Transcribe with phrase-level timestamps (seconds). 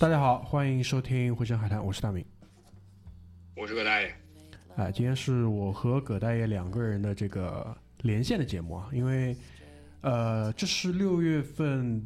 [0.00, 2.24] 大家好，欢迎收听《回声海滩》，我是大明。
[3.56, 4.14] 我是葛大爷，
[4.76, 9.36] 啊，今天是我和葛大爷两个人的这个连线的节目啊，因为
[10.02, 12.00] 呃，这是六月份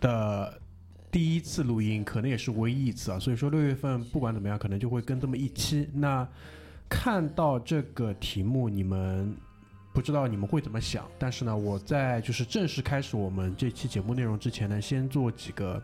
[0.00, 0.60] 的
[1.10, 5.88] 第一次录音，可能也是唯一一次啊，所以说六月份不管怎么样，可能就会跟这么一期。
[5.94, 6.28] 那
[6.90, 9.34] 看到这个题目，你们
[9.94, 15.82] 不知道你们会怎么想，但是呢，我在就是正式开始我们这期节目内容之前呢，先做几个。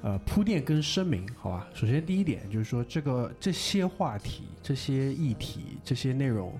[0.00, 1.66] 呃，铺垫跟声明，好吧。
[1.74, 6.56] 首先，第一点就是说，这个这些话题、这些议题、这些内容，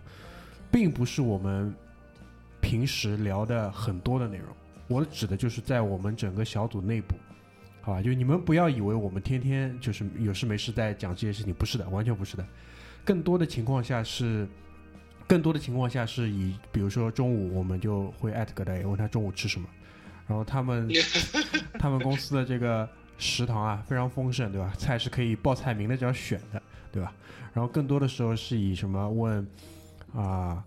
[0.73, 1.73] 并不是我们
[2.61, 4.49] 平时聊的很多的内容。
[4.89, 7.15] 我指的就是在我们整个小组内部，
[7.81, 8.03] 好吧？
[8.03, 12.45] 就你们不要以为我们天天就是有事没事在讲这些事情，不是的，完全不是的。
[13.05, 14.49] 更多的情况下是，
[15.29, 19.69] 更多的情况下是以，比如说中午我们就会艾特葛大爷，问他中午吃什么，
[20.27, 20.89] 然后他们
[21.79, 22.89] 他们公司的这个。
[23.19, 24.73] 食堂啊，非常丰盛，对吧？
[24.79, 27.13] 菜是可以报菜名的，只要选的，对吧？
[27.53, 29.47] 然后更多的时候是以什么问
[30.15, 30.65] 啊，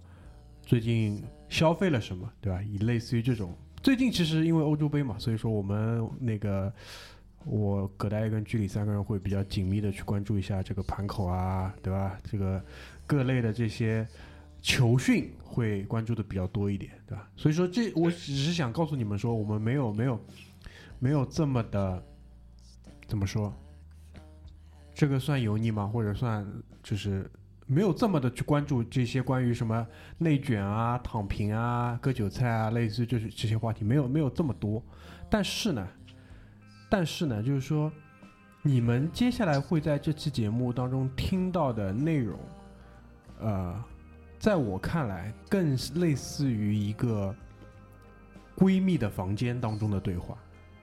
[0.63, 2.61] 最近消费了什么，对吧？
[2.61, 6.71] 以类似于这种，最近其实因为欧洲杯嘛，所以说我们那个
[7.45, 12.19] 我葛大爷跟居里三个人会比较紧密的去关注一下这个盘口啊，对吧？
[12.29, 12.61] 这个
[13.07, 14.05] 各类的这些
[14.61, 17.29] 球讯会关注的比较多一点，对吧？
[17.37, 20.19] 所以说这我只是想告诉你们说，我们没有没有
[20.99, 22.03] 没有这么的。
[23.11, 23.53] 怎么说？
[24.93, 25.85] 这个算油腻吗？
[25.85, 26.47] 或者算
[26.81, 27.29] 就是
[27.67, 29.85] 没有这么的去关注这些关于什么
[30.17, 34.81] 内卷啊、躺平啊、割韭菜啊，类似就是这些话题，没有没有这么多。
[35.29, 35.85] 但是呢，
[36.89, 37.91] 但是呢，就是说，
[38.61, 42.39] 你们接下来会在这期节目当中听到的内容，
[43.41, 43.83] 呃，
[44.39, 47.35] 在我看来，更类似于一个
[48.55, 50.37] 闺蜜的房间当中的对话。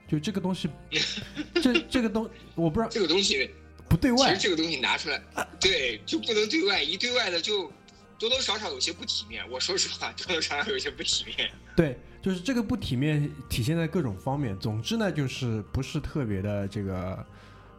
[0.09, 0.67] 就这个东西，
[1.61, 3.49] 这这个东我不知道，这个东西
[3.87, 4.29] 不对外。
[4.29, 5.21] 其实这个东西拿出来，
[5.59, 6.81] 对，就不能对外。
[6.81, 7.71] 一对外的，就
[8.17, 9.47] 多多少少有些不体面。
[9.51, 11.49] 我说实话，多多少少有些不体面。
[11.77, 14.57] 对，就是这个不体面体现在各种方面。
[14.57, 17.25] 总之呢，就是不是特别的这个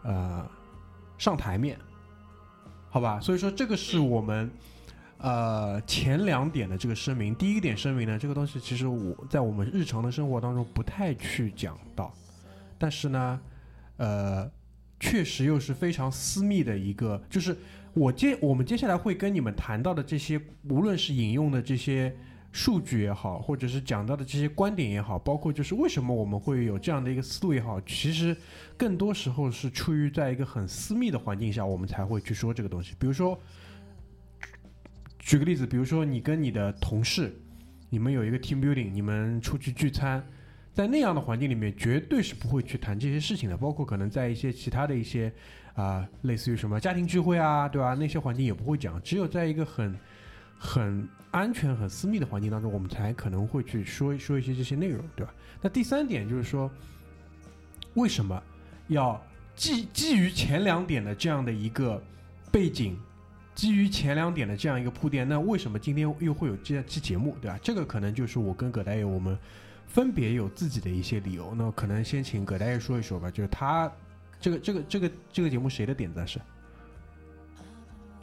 [0.04, 0.48] 呃
[1.18, 1.76] 上台面，
[2.90, 3.20] 好吧？
[3.20, 4.50] 所以说这个是我们
[5.18, 7.34] 呃前两点的这个声明。
[7.34, 12.14] 第一个点声明呢，这个东西其实我在我们日常的生活当中不太去讲到。
[12.80, 13.38] 但是呢，
[13.98, 14.50] 呃，
[14.98, 17.54] 确实又是非常私密的一个，就是
[17.92, 22.16] 我接我们接下来会跟你们谈到的这些，无论是引用的这些
[22.52, 28.34] 数据也好，或者是讲到的这些观点也好，包括就是为什么我们会有这样的一个思路也好，其实
[28.78, 32.94] 更多时候是出于在一个很私密的环境下，我们才会去说这个东西。
[32.98, 33.38] 比如说，
[35.18, 37.38] 举个例子，比如说你跟你的同事，
[37.90, 40.26] 你们有一个 team building，你们出去聚餐。
[40.80, 43.54] 在那样的环境里面，绝对是不会去谈这些事情的。
[43.54, 45.30] 包括可能在一些其他的一些
[45.74, 47.92] 啊，类似于什么家庭聚会啊，对吧？
[47.92, 48.98] 那些环境也不会讲。
[49.02, 49.94] 只有在一个很
[50.58, 55.34] 很安全、很私密的环境当中，我们才可能会去说说一些这些内容，对吧？
[55.60, 56.70] 那第三点就是说，
[57.92, 58.42] 为什么
[58.88, 59.22] 要
[59.54, 62.02] 基基于前两点的这样的一个
[62.50, 62.96] 背景，
[63.54, 67.58] 基于前两点的这样一个铺垫，那为什么今天又会有这样期节目，对吧？
[67.62, 69.36] 这个可能就是我跟葛大爷我们。
[69.92, 73.28] 分别有自己的一些理由，那可能先请葛大爷说一说吧。
[73.28, 73.92] 就是他
[74.40, 76.40] 这个这个这个这个节目谁的点子是？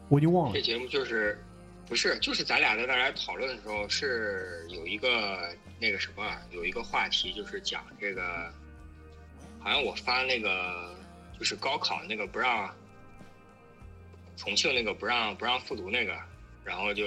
[0.07, 0.53] 我已经忘了。
[0.53, 1.37] 这节目就是
[1.85, 8.49] 不是就是咱俩在那来讨论的时候，是有一个那个什么，有一个话题，就是讲这个，
[9.59, 10.95] 好像我发那个
[11.37, 12.73] 就是高考那个不让
[14.37, 16.17] 重庆那个不让不让复读那个，
[16.63, 17.03] 然后就。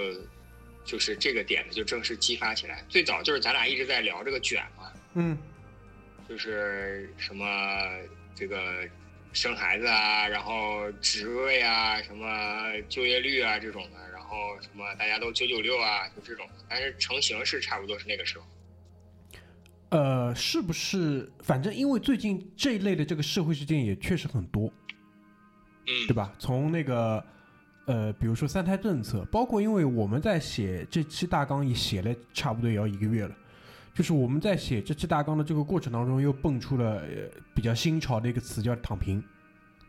[0.85, 2.85] 就是这个点子就正式激发起来。
[2.89, 5.39] 最早就是咱俩一直在聊这个卷嘛，嗯，
[6.29, 7.47] 就是什么
[8.35, 8.89] 这个
[9.33, 16.49] 生孩子啊，然后职位啊，什么就业率啊这种的，然后什么大家都九九六啊，就这种。
[16.69, 18.45] 但是成型是差不多是那个时候。
[19.91, 21.31] 呃，是不是？
[21.43, 24.73] 反正因为最近这一类的这个社会事件也确实很多，
[25.87, 26.33] 嗯，对吧？
[26.39, 27.25] 从那个。
[27.91, 33.35] 呃，比如说三胎政策，包括因为我们在写这期大纲也写了差不多也要一个月了，
[33.93, 37.03] 就是我们在写这期大纲的这个过程当中，又蹦出了
[37.53, 39.21] 比较新潮的一个词叫“躺平”，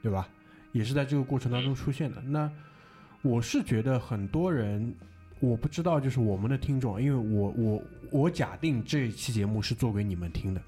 [0.01, 0.27] 对吧？
[0.71, 2.19] 也是在这个过程当中出现的。
[2.23, 2.51] 那
[3.21, 4.91] 我是觉得很多人，
[5.39, 10.61] 我不知道，就是我们的听众，因为我我我假定这一期节目是做给你们听的，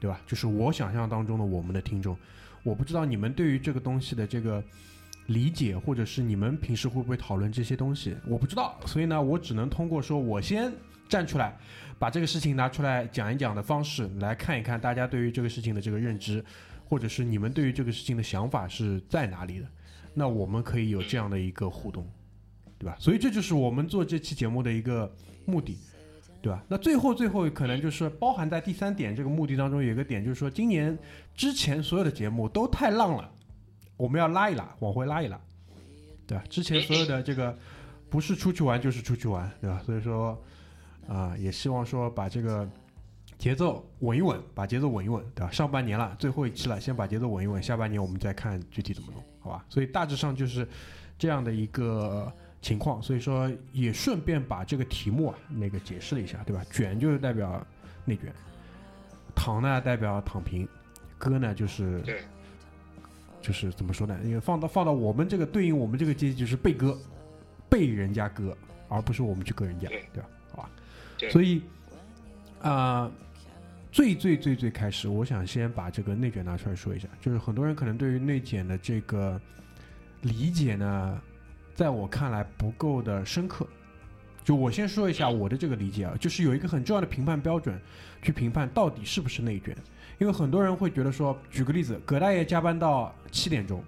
[0.00, 0.18] 对吧？
[0.26, 2.16] 就是我想象当中的我们的听众，
[2.62, 4.64] 我不知道你们对于这个东西的这个
[5.32, 8.78] 理解，或者是你们平时会不会讨论这些东西，我不知道。
[8.86, 10.72] 所以呢，我只能通过说我先
[11.08, 11.56] 站出来，
[11.98, 16.44] 把这个事情拿出来讲一讲的方式来看一看大家对于这个事情的这个认知，
[16.84, 19.66] 或者是你们对于这个事情的想法是在哪里的。
[20.14, 22.08] 那我们可以有这样的一个互动，
[22.78, 22.96] 对吧？
[22.98, 25.12] 所以这就是我们做这期节目的一个
[25.46, 25.76] 目的。
[26.42, 26.64] 对吧？
[26.68, 30.98] 那最后最后可能就是包含在第三点这个目的当中，有一个点就是说，今年
[31.34, 33.30] 之前所有的节目都太浪了，
[34.00, 35.38] 我们要拉一拉，往回拉一拉，
[36.26, 36.44] 对吧？
[36.48, 37.56] 之前所有的这个
[38.08, 39.82] 不是出去玩就是出去玩，对吧？
[39.84, 40.42] 所以说
[41.06, 42.68] 啊、也希望说把这个
[43.36, 45.50] 节奏稳一稳，把节奏稳一稳，对吧？
[45.50, 49.64] 上半年了，最后一期了，先把节奏稳一稳，下半年我们再看具体怎么弄，好吧？
[49.68, 50.66] 所以大致上就是
[51.18, 52.32] 这样的一个
[52.62, 56.64] 情况，所以说也顺便把这个题目啊那个解释了一下，对吧？
[56.70, 57.66] 卷就是代表
[58.04, 58.32] 内卷，
[59.34, 60.68] 躺呢代表躺平，
[61.18, 62.02] 割呢就是
[63.40, 64.18] 就是怎么说呢？
[64.24, 66.98] 因为放到放到我们这个对应我们这个阶级就是被割，
[67.68, 68.56] 被人家割，
[68.88, 70.28] 而不是我们去割人家，对对吧？
[70.52, 70.70] 好吧，
[71.30, 71.62] 所以
[72.60, 73.10] 啊、
[73.90, 79.40] 最最最最开始，我想先把这个内卷拿出来说一下，就是很多人可能对于内卷的这个
[80.20, 81.20] 理解呢，
[81.74, 83.66] 在我看来不够的深刻。
[84.42, 87.80] 就我先说一下我的这个理解啊，就是有一个很重要的评判标准，
[88.22, 89.76] 去评判到底是不是内卷。
[90.18, 93.82] 因为很多人会觉得说，举个例子，葛大爷加班到七点钟，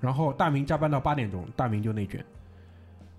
[0.00, 2.24] 然后大明加班到八点钟，大明就内卷。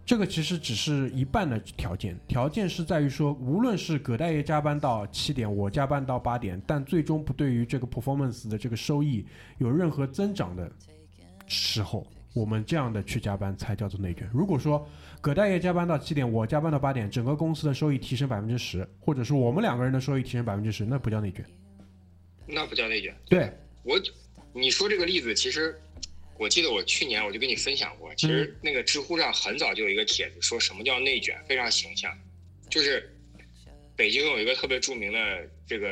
[0.05, 9.23] 这个其实只是一半的条件，条件是在于说，无论是葛大爷加班到七点，我加班到八点，但最终不对于这个 performance 的这个收益
[9.59, 10.71] 有任何增长的
[11.45, 14.29] 时候，我们这样的去加班才叫做内卷。
[14.33, 14.87] 如果说
[15.21, 21.43] 葛大爷加班到七点，我加班到八点，整个公司的收益提升百分之十，或者是我们两个人的收益提升百分之十，那不叫内卷。
[22.45, 23.15] 那不叫内卷。
[23.27, 23.51] 对，
[23.83, 23.99] 我，
[24.53, 25.79] 你说这个例子，其实
[26.37, 32.11] 我记得我去年我就跟你分享过，其实那个知乎上很早就有一个帖子说什么叫内卷，非常形象，
[32.69, 33.07] 就是
[33.95, 35.19] 北京有一个特别著名的
[35.67, 35.91] 这个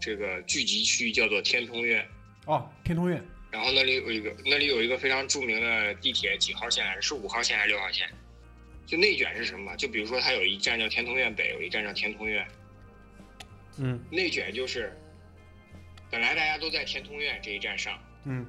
[0.00, 2.06] 这个聚集区叫做天通苑，
[2.46, 3.20] 哦，天通苑，
[3.52, 7.02] 然后那里有一个那里有一个非常著名的地铁几号线来着？
[7.02, 8.08] 是五号线还是六号线？
[8.86, 9.76] 就内卷是什么？
[9.76, 12.44] 就比如说它有一站叫天通苑北，有一站叫天通苑。
[13.78, 14.98] 嗯内卷就是，
[16.10, 18.46] 本来大家都在天通苑这一站上，嗯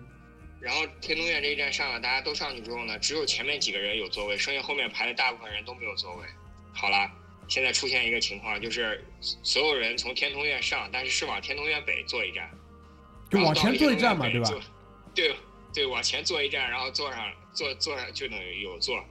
[0.61, 6.25] 然后天通苑这一站上了，大家都上去之后呢，只有前面几个人有座位，剩下后面排的大部分人都没有座位。
[6.73, 7.11] 好了，
[7.49, 12.49] 现在出现一个情况，就是所有人从天通苑上，但是是往天通苑北坐一站，
[13.29, 14.49] 就往前坐一站嘛，对吧？
[15.15, 15.35] 对
[15.73, 19.03] 对，往前坐一站，然后坐上坐坐上就能有座。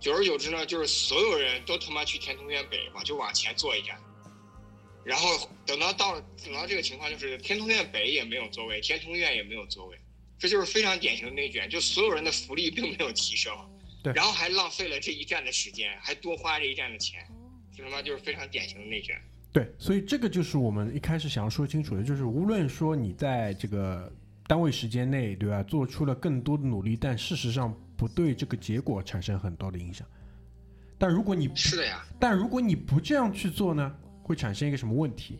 [0.00, 3.96] 久而久之呢，就是所有人都他妈去天通苑北嘛，就往前坐一站。
[5.04, 9.98] 然后等到到等到这个情况，就是天通苑北也没有座位，天通苑也没有座位，
[10.38, 13.52] 这就是非常典型的内卷，就所有人的福利并没有提升，
[14.02, 17.20] 对然后还浪费了这一站的时间，还多花这一站的钱，
[17.76, 19.20] 这他妈就是非常典型的内卷。
[19.52, 24.12] 对，所以这个就是我们一开始想要说清楚的，就是无论说你在这个
[24.52, 30.06] 单位时间内，对吧，做出了更多的努力，但事实上不对这个结果产生很多的影响。
[30.98, 35.38] 但如果你是的呀，但如果你不这样去做呢，会产生一个什么问题？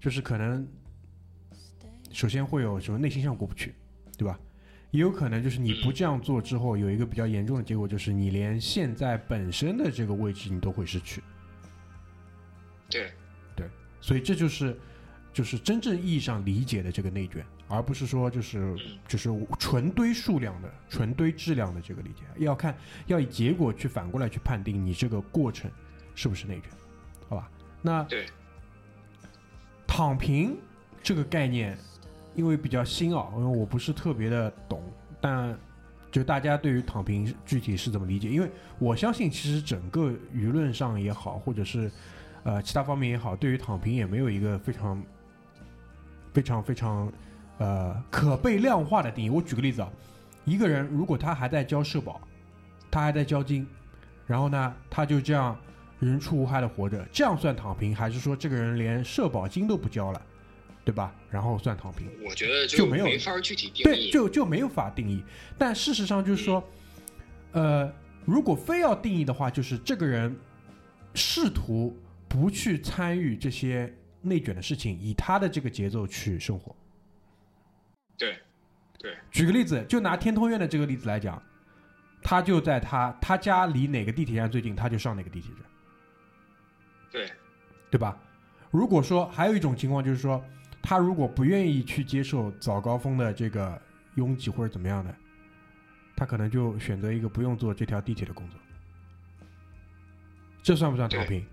[0.00, 0.66] 就是可能
[2.10, 3.74] 首先会有什么内心上过不去，
[4.16, 4.40] 对吧？
[4.92, 11.22] 也有可能就是你不这样做之后，有一个比较严重的结果，就是你连现在本身的这个位置你都会失去。
[12.88, 13.12] 对，
[13.54, 13.68] 对
[14.00, 14.74] 所以这就是
[15.34, 22.74] 就是真正意义上理解的这个内卷，而不是说就是就是纯堆数量的、纯堆质量的这个理解，要看
[23.06, 25.70] 要以结果去反过来去判定你这个过程
[26.14, 26.70] 是不是内卷，
[27.28, 27.50] 好吧？
[27.82, 28.26] 那对
[29.86, 30.56] 躺平
[31.02, 31.76] 这个概念，
[32.34, 34.82] 因为比较新啊，因为我不是特别的懂，
[35.20, 35.56] 但
[36.10, 38.30] 就大家对于躺平具体是怎么理解？
[38.30, 41.90] 因为我相信，其实整个舆论上也好，或者是
[42.44, 45.02] 呃其他方面也好，对于躺平也没有一个非常
[46.32, 47.12] 非常非常
[47.58, 49.30] 呃可被量化的定义。
[49.30, 49.90] 我举个例子啊，
[50.44, 52.20] 一个人如果他还在交社保，
[52.90, 53.66] 他还在交金，
[54.26, 55.58] 然后呢，他就这样
[56.00, 60.22] 人畜无害的活着，这样算躺平，还是说这个人连社保金都不交了，
[60.84, 61.14] 对吧？
[61.30, 62.08] 然后算躺平？
[62.24, 65.22] 我觉得就没有没法具体定义对，就就没有法定义。
[65.58, 66.62] 但事实上就是说，
[67.52, 67.92] 呃，
[68.24, 70.34] 如果非要定义的话，就是这个人
[71.14, 71.94] 试图
[72.28, 76.74] 不去参与这些内卷的事情，以他的这个节奏去生活。
[78.18, 78.36] 对
[78.98, 81.40] 对举个例子，就拿天通苑的这个例子来讲，
[82.20, 85.62] 他就在他他家离哪个地铁站最近，他就上哪个地铁站。
[87.10, 87.30] 对
[87.92, 88.20] 对吧？
[88.70, 90.44] 如果说还有一种情况就是说，
[90.82, 93.80] 他如果不愿意去接受早高峰的这个
[94.16, 95.14] 拥挤或者怎么样的，
[96.16, 98.60] 他可能就选择一个不用坐这条地铁的工作。
[100.62, 101.46] 这算不算躺平？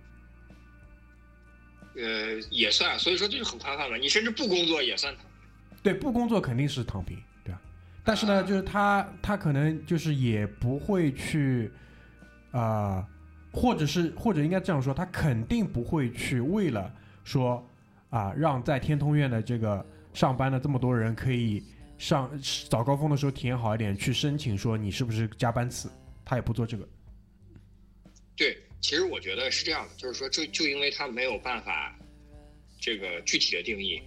[1.96, 3.98] 呃，也算，所以说这就很宽泛了。
[3.98, 5.35] 你甚至不工作也算躺平。
[5.86, 7.62] 对，不工作肯定是躺平，对吧？
[8.04, 11.72] 但是呢，就是他他可能就是也不会去
[12.50, 13.08] 啊、
[13.54, 16.92] 或者是或者应该这样说，他肯定不会去为了
[17.24, 17.64] 说
[18.10, 21.64] 啊、让在天通苑的这个上班的这么多人可以
[22.00, 22.32] 上
[22.68, 25.88] 早高峰的时候体验好一点，去申请说你是不是加班次，
[26.26, 26.90] 他也不做这个。
[28.36, 31.96] 对，其实我觉得是这样的，就是说，就就因为他没有办法
[32.80, 34.02] 这个具体的定义，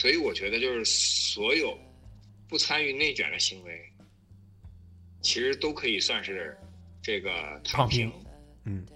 [0.00, 1.78] 所以我觉得就是所有
[2.48, 3.78] 不参与内卷的行为，
[5.20, 6.56] 其实都可以算是
[7.02, 7.30] 这个
[7.62, 8.24] 躺躺平平。
[8.64, 8.86] 嗯，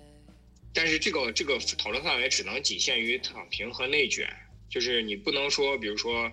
[0.73, 4.27] 但是这个这个讨论范围只能仅限于躺平和内卷，
[4.71, 6.33] 就是你不能说，比如说，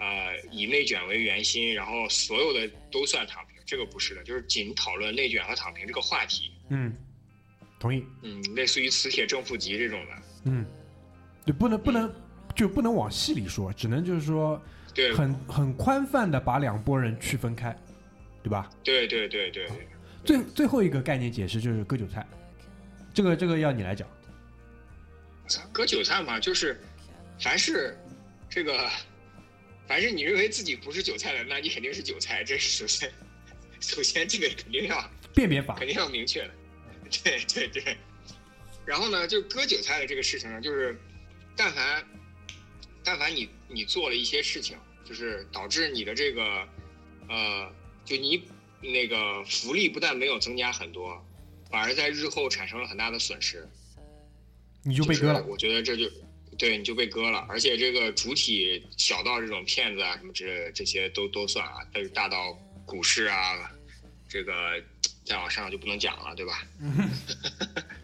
[0.00, 6.50] 呃，以内卷为圆心，然后所有的都算躺平，这个不是的，就是仅讨论内卷和躺平这个话题。
[6.68, 6.92] 嗯，
[7.78, 8.04] 同意。
[8.22, 10.22] 嗯，类似于磁铁正负极这种的。
[10.46, 10.66] 嗯，
[11.46, 12.12] 对，不能不能
[12.54, 14.60] 就不能往细里说，只能就是说
[14.94, 17.76] 对很很宽泛的把两拨人区分开，
[18.42, 18.70] 对吧？
[18.82, 19.88] 对对对对对，
[20.24, 22.26] 最最后一个概念解释就是割韭菜，
[23.14, 24.06] 这个这个要你来讲。
[25.48, 26.80] 操割韭菜嘛，就是
[27.40, 27.98] 凡是
[28.48, 28.88] 这个，
[29.88, 33.10] 凡是你认为自己不是韭菜的，那你肯定是韭菜，这是首先，
[33.80, 36.50] 首先这个肯定要辨别法肯，定要明确的，
[37.24, 37.96] 对对对。
[38.86, 40.96] 然后呢，就割韭菜的这个事情呢，就是
[41.56, 42.04] 但凡
[43.04, 46.68] 但凡你你做了一些事情，就是导致你的这个
[47.28, 47.72] 呃，
[48.04, 48.42] 就你
[48.80, 51.24] 那个福利不但没有增加很多，
[51.70, 53.68] 反而在日后产生了很大的损失。
[54.82, 55.48] 你就被割了是。
[55.48, 56.10] 我觉得这就
[56.56, 62.52] 对你就被割了，而且这个主体小到这种骗子啊什么这这些都都算啊，但是大到
[62.86, 63.70] 股市啊，
[64.28, 64.82] 这个
[65.24, 66.66] 再往上就不能讲了，对吧？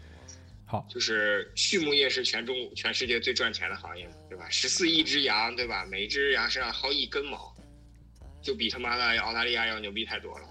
[0.69, 4.49] 好，就是畜牧业是全中全世界最赚钱的行业嘛，对吧？
[4.49, 5.85] 十四亿只羊，对吧？
[5.85, 7.55] 每一只羊身上薅一根毛，
[8.41, 10.45] 就比他妈的澳大利亚要牛逼太多了。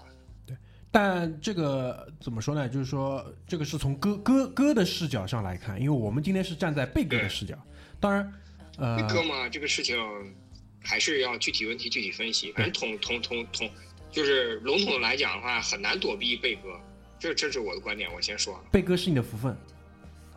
[0.47, 0.57] 对
[0.89, 2.67] 但这个怎么说呢？
[2.67, 7.55] 就是说，这个是从哥哥哥的视角上来看，因为我们今天是站在贝哥的视角。
[7.99, 8.33] 当然，
[8.79, 9.95] 呃，那哥嘛，这个事情
[10.81, 12.51] 还是要具体问题具体分析。
[12.53, 13.69] 反正统统统统，
[14.09, 16.69] 就是笼统的来讲的话，很难躲避贝哥。
[17.19, 18.59] 这这是我的观点，我先说。
[18.71, 19.55] 贝哥是你的福分，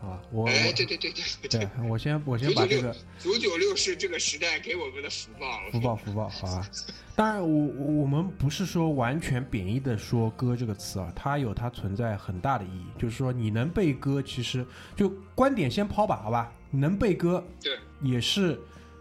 [0.00, 0.22] 好吧？
[0.30, 5.60] 我对对对对对我先我先把这个九九六是这个时代给我们的福报。
[5.70, 6.68] 福报福报，好吧。
[7.14, 12.86] 当然，我我我们不是说完全贬义的说“歌”这个词啊，它有它存在很大的意义。
[12.98, 14.64] 就是说，你能被歌，其实
[14.96, 16.50] 就观点先抛吧，好吧？
[16.70, 18.58] 能被歌对也是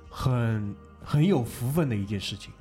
[0.09, 2.51] 很很有福分的一件事情。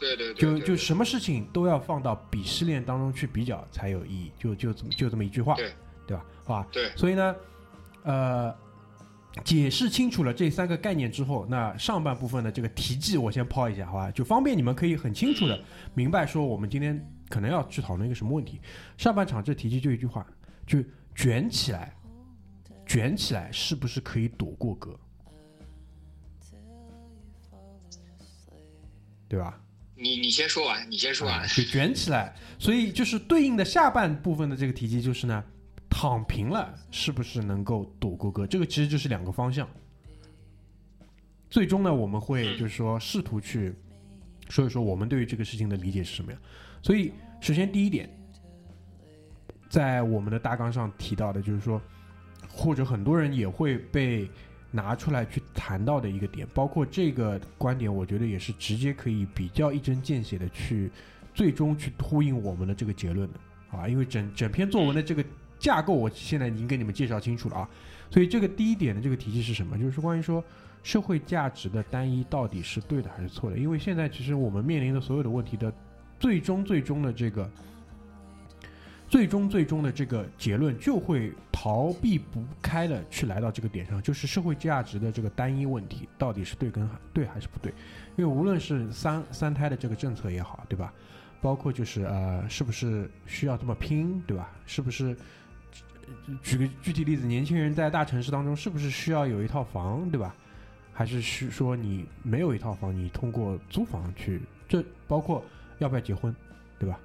[0.00, 5.72] 对对对，就就什么事情都要放到鄙视链当中去比较才有意义，就就这么就这么一句话，对
[6.06, 6.24] 对吧？
[6.44, 7.36] 好吧，对所以呢，
[8.02, 8.54] 呃，
[9.44, 14.10] 解释清楚了这三个概念之后，那上半部分的这个题记我先抛一下，好吧？
[14.10, 15.58] 就方便你们可以很清楚的
[15.94, 18.60] 明白说我们今天可能要去讨论一个什么问题。
[18.96, 20.26] 上半场这题记就一句话，
[20.66, 20.82] 就
[21.14, 21.94] 卷起来，
[22.86, 24.98] 卷起来是不是可以躲过割？
[29.26, 29.58] 对吧？
[29.96, 31.46] 你你先说完，你先说完啊。
[31.46, 32.36] 就卷起来。
[32.58, 35.42] 所以就是对应的下半部分的这个题记就是呢，
[35.96, 38.44] 躺平了是不是能够躲过割？
[38.44, 39.66] 这个其实就是两个方向。
[41.48, 43.72] 最终呢，我们会就是说试图去
[44.48, 46.40] 说一说我们对于这个事情的理解是什么样。
[46.82, 48.10] 所以，首先第一点，
[49.68, 51.80] 在我们的大纲上提到的就是说，
[52.48, 54.28] 或者很多人也会被
[54.72, 60.90] 拿出来去谈到的一个点，包括这个观点，我觉得也是直接可以比较一针见血的去
[61.32, 63.38] 最终去呼应我们的这个结论的
[63.70, 65.24] 啊，因为整整篇作文的这个
[65.64, 67.68] 架构，我现在已经给你们介绍清楚了啊，
[68.10, 69.78] 所以这个第一点的这个体系是什么？
[69.78, 70.44] 就是关于说
[70.82, 73.56] 社会价值的单一到底是对的还是错的？
[73.56, 75.72] 因为现在其实我们面临的所有的问题的
[76.20, 77.50] 最终最终的这个。
[79.06, 87.72] 最终最终的这个结论就会逃避不开的去来到这个点上，就是社会价值的这个单一问题到底是对跟对还是不对？
[88.16, 90.92] 因为无论是三三胎的这个政策也好，对吧？
[91.40, 94.50] 包括就是呃，是不是需要这么拼，对吧？
[94.66, 95.16] 是不是？
[96.42, 100.34] 举个具体例子，年轻人在大城市当中是不是需要有一套房，对吧？
[100.92, 104.40] 还是需说你没有一套房，你通过租房去？
[104.68, 105.44] 这包括
[105.78, 106.34] 要不要结婚，
[106.78, 106.98] 对吧？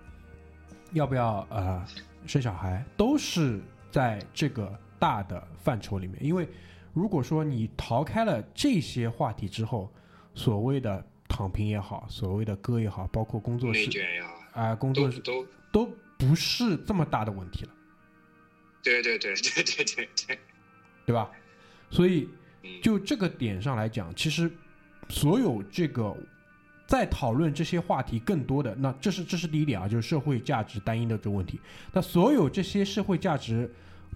[0.93, 1.85] 要不要呃
[2.25, 3.59] 生小孩，都是
[3.91, 6.23] 在这个大的范畴里面。
[6.23, 6.47] 因为
[6.93, 9.91] 如果说你逃开了这些话题之后，
[10.33, 13.97] 所谓的躺躺平也好，所谓的割也好，包括工作内室
[14.51, 17.71] 啊、工作室都都都不是这么大的问题了，
[18.83, 20.39] 对对对对对对对，
[21.05, 21.29] 对吧？
[21.89, 22.29] 所以
[22.63, 24.51] 嗯，就这个点上来讲，其实
[25.09, 26.15] 所有这个
[26.88, 31.59] 在讨论这些话题更多的，那这是这是第一点啊，就是社会价值单一的这个问题。
[31.91, 33.69] 那所有这些社会价值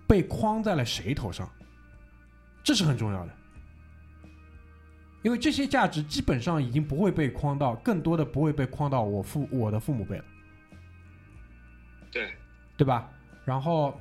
[0.08, 1.50] 被框在了谁头上？
[2.64, 3.36] 这是很重要的，
[5.22, 10.26] 因为这些价值基本上已经不会被框到，更多的不会被框到我父我的父母辈了，
[12.10, 12.32] 对
[12.78, 13.12] 对吧？
[13.44, 14.00] 然后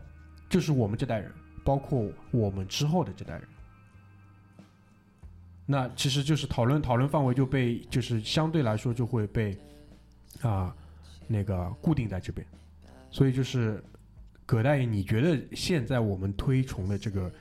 [0.52, 1.32] 就是我们这代人，
[1.64, 3.42] 包括我们之后的这代人。
[5.64, 9.56] 那其实就是讨论讨论范围就被就是相对来说就会被
[10.42, 10.76] 啊、
[11.26, 12.46] 那个固定在这边，
[13.10, 13.82] 所以就是
[14.44, 17.32] 葛大爷，你觉得现在我们推崇的这个，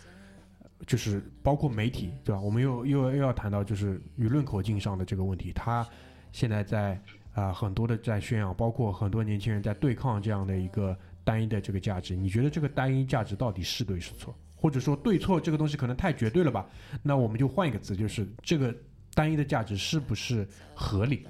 [0.88, 2.39] 就是包括媒体对吧？
[2.39, 5.86] 我们又又又要谈到就是舆论口径上的这个问题，他
[6.32, 6.98] 现在在
[7.34, 12.16] 啊、很多的在宣扬，包括很多年轻人在对抗这样的一个单一的这个价值。
[12.16, 14.38] 你觉得这个单一价值到底是对是错？
[14.56, 16.70] 或者说对错这个东西可能太绝对了吧？
[17.01, 18.75] 那我们就换一个词，就是这个
[19.16, 21.25] 单一的价值是不是合理？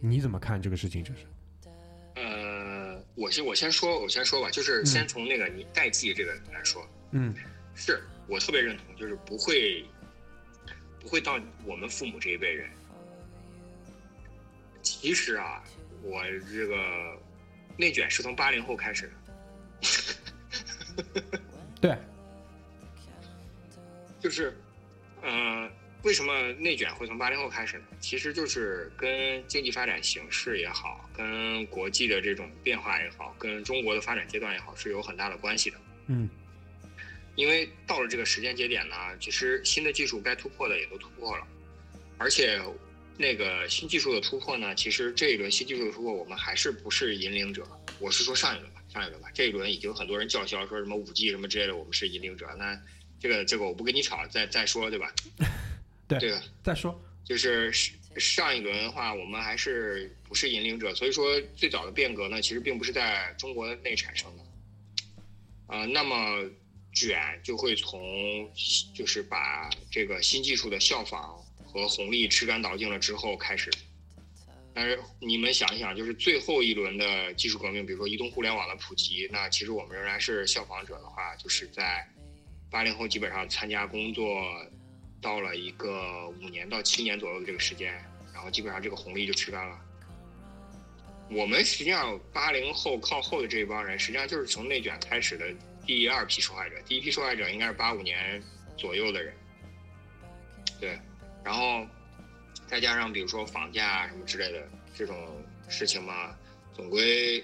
[0.00, 1.02] 你怎么看这个事情？
[1.02, 1.26] 就是
[2.14, 7.34] 呃，我先我先说，我先说吧，就是嗯先从那个你代际这个来说，嗯
[7.74, 9.84] 是我特别认同，就是不会
[11.00, 12.70] 不会到我们父母这一辈人。
[14.80, 15.64] 其实啊，
[16.02, 17.20] 我这个
[17.76, 19.10] 内卷是从八零后开始
[19.82, 21.22] 的，
[21.80, 21.96] 对，
[24.20, 24.56] 就是，
[25.22, 25.70] 呃，
[26.02, 27.84] 为什么内卷会从八零后开始呢？
[28.00, 35.76] 其实就是跟经济发展形势也好，跟国际的这种变化也好，跟中国的发展阶段也好，是有很大的关系的。
[36.06, 36.28] 嗯
[37.34, 41.46] 因为到了这个时间节点呢，其实新的技术该突破的也都突破了，
[42.16, 42.58] 而且
[43.18, 47.66] 那个新技术的突破呢，其实这一轮新技术的突破，我们还是不是引领者。
[47.98, 52.46] 我是说上一轮吧，上一轮吧，这一轮已经很多人叫嚣说什么五 G 什么之类的，我们是引领者。
[52.58, 52.78] 那
[53.18, 55.12] 这个这个我不跟你吵，再再说对吧？
[56.06, 57.72] 对这个再说，就是
[58.18, 64.42] 上一轮的话，我们还是不是引领者，所以说最早的变革呢，其实并不是在中国内产生的。
[65.68, 66.48] 啊、那么
[66.92, 68.48] 卷就会从
[68.94, 71.44] 就是把这个新技术的效仿
[71.76, 73.70] 和红利吃干倒净了之后开始。
[74.72, 82.06] 但是你们想一想，就是最后一轮的技术革命，比如说移动互联网的普及，那其实我们仍然是效仿者的话，就是在
[82.70, 84.42] 八零后基本上参加工作
[85.20, 87.94] 到了一个五年到七年左右的这个时间，
[88.32, 89.78] 然后基本上这个红利就吃干了。
[91.30, 95.46] 我们实际上八零后靠后的这一帮人，实际上就是从内卷开始的
[95.86, 96.76] 第二批受害者。
[96.86, 98.42] 第一批受害者应该是八五年
[98.76, 99.34] 左右的人，
[100.78, 100.98] 对，
[101.46, 101.86] 然后
[102.66, 105.16] 再加上比如说房价什么之类的这种
[105.68, 106.36] 事情嘛，
[106.74, 107.42] 总归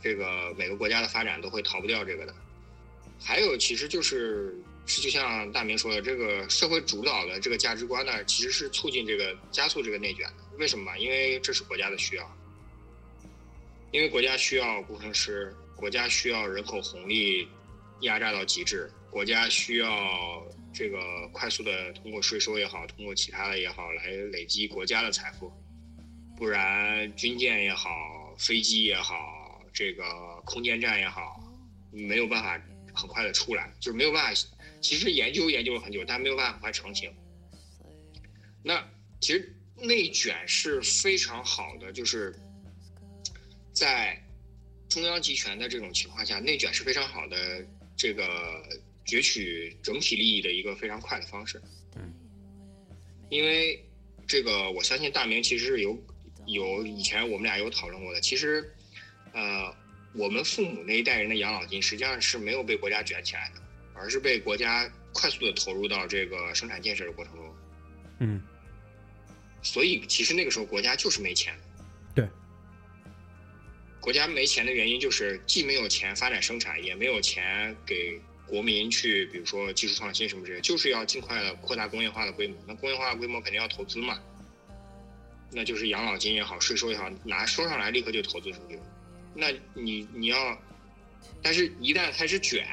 [0.00, 2.34] 这个每个国家的发展都会逃不掉这个的。
[3.20, 10.56] 还有其实就是是就像大明说的，这个社会主导的这个价值观呢，其实是促进这个加速这个内卷的。
[10.58, 10.96] 为什么嘛？
[10.96, 12.36] 因为这是国家的需要，
[13.92, 17.46] 因为国家需要工程师，国家需要人口红利
[18.00, 20.42] 压榨到极致，国家需要
[20.74, 25.52] 这个快速的通过税收也好，通过其他的也好来累积国家的财富，
[26.36, 27.88] 不然军舰也好，
[28.36, 30.04] 飞机也好，这个
[30.44, 31.40] 空间站也好，
[31.92, 32.60] 没有办法
[32.92, 34.48] 很快的出来，就是没有办法。
[34.80, 37.10] 其实研究研究了很久，但没有办法很快成型。
[38.62, 38.84] 那
[39.20, 42.34] 其实内卷是非常好的，就是
[43.72, 44.20] 在
[44.88, 47.64] 中央集权的这种情况下，内卷是非常好的
[47.96, 48.62] 这个
[49.06, 51.60] 攫取整体利益的一个非常快的方式。
[51.96, 52.12] 嗯，
[53.28, 53.84] 因为
[54.26, 55.96] 这个，我相信大明其实是有
[56.46, 58.20] 有以前我们俩有讨论过的。
[58.20, 58.72] 其实，
[59.32, 59.74] 呃，
[60.14, 63.62] 我们父母那一代人的养老金实际上是没有被国家卷起来的，
[63.94, 67.54] 而是被国家快速的投入到这个生产建设的过程中。
[68.20, 68.42] 嗯
[69.62, 71.54] 所以其实那个时候国家就是没钱。
[72.14, 72.28] 对。
[73.98, 82.56] 国家没钱的原因就是既没有钱发展生产，也没有钱给国民去，比如说技术创新什么之类，就是要尽快的扩大工业化的规模。
[82.66, 84.20] 那工业化规模肯定要投资嘛，
[85.50, 88.78] 那就是养老金也好，税收也好，拿收上来立刻就投资出去。
[89.34, 90.58] 那你你要，
[91.42, 92.66] 但是一旦开始卷，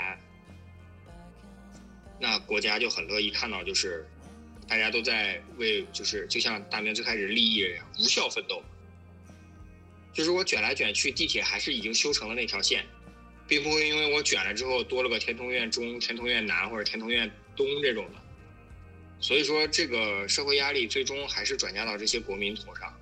[2.20, 4.06] 那国家就很乐意看到，就是
[4.68, 8.62] 大家都在为，就是就像大明最开始利益一样，无效奋斗。
[10.14, 12.86] 就是我卷来卷去，地铁还是已经修成了那条线，
[13.52, 18.22] 并不会因为我卷了之后多了个天通苑中、天通苑南或者天通苑东这种的。
[19.20, 22.98] 所以说这个社会压力最终还是转嫁到这些国民头上。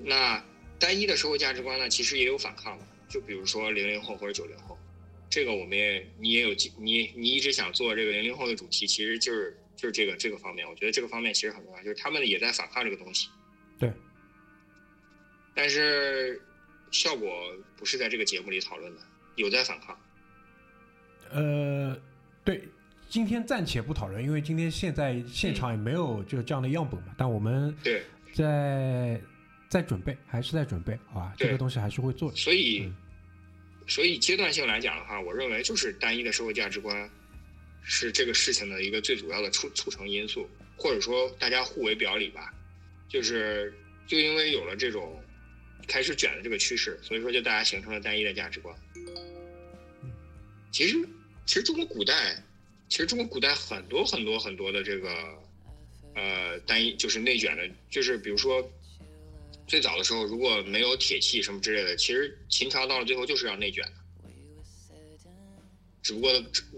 [0.00, 0.44] 那
[0.78, 4.78] 单一的社会价值观呢，其实也有反抗的，就比如说零零后或者九零后，
[5.30, 13.30] 这个我们也你也有你你一直想做这个零零后的主题，其实就是就是这个这个方面，我觉得这个方面其实很重要，就是他们也在反抗这个东西。
[13.78, 13.90] 对。
[15.54, 16.38] 但是
[16.90, 19.00] 效果不是在这个节目里讨论的，
[19.38, 19.98] 有在反抗。
[21.30, 21.98] 呃，
[22.44, 22.62] 对，
[23.08, 27.14] 今天暂且不讨论，因为今天现在现场也没有就这样的样本嘛。
[27.16, 29.20] 但我们对在
[29.68, 31.34] 在准备，还是在准备，好吧？
[31.36, 32.36] 这个东西还是会做的。
[32.36, 32.96] 所以嗯，
[33.86, 37.10] 所以阶段性来讲的话，我认为就是单一的社会价值观
[37.82, 42.54] 是这个事情的一个最主要的促促成因素，或者说大家互为表里吧。
[43.08, 43.72] 就是
[44.06, 45.18] 就因为有了这种
[45.86, 48.74] 开始卷的这个趋势，所以说就大家形成了单一的价值观。
[50.70, 51.08] 其实，
[51.46, 52.42] 其实中国古代，
[52.88, 55.10] 其实中国古代很多很多很多的这个
[56.14, 58.66] 呃单一就是内卷的，就是比如说
[59.66, 63.92] 最早的时候如果没有铁器什么之类的，其实秦朝到了最后就是要内卷的。
[66.02, 66.32] 只不过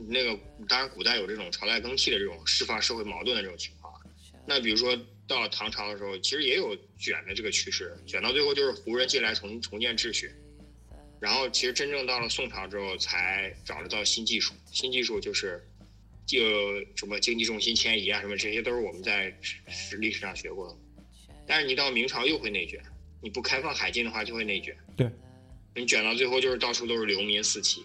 [0.08, 0.36] 那个
[0.68, 3.92] 当然古代有这种朝代更替的这种释放社会矛盾的这种情况，
[4.46, 4.98] 那比如说
[5.28, 10.32] 到了唐朝的时候，其实也有卷的这个趋势，卷到最后就是胡人进来重重建秩序。
[11.20, 14.54] 然后其实真正到了宋朝之后，才找得到新技术。
[14.72, 15.62] 新技术就是，
[16.24, 16.38] 就
[16.96, 19.30] 什么经济重心迁移啊，什么这些都是我们在
[19.68, 20.76] 史历史上学过的。
[21.46, 22.82] 但是你到明朝又会内卷，
[23.20, 24.74] 你不开放海禁的话就会内卷。
[24.96, 25.10] 对，
[25.74, 27.84] 你卷到最后就是到处都是流民四起，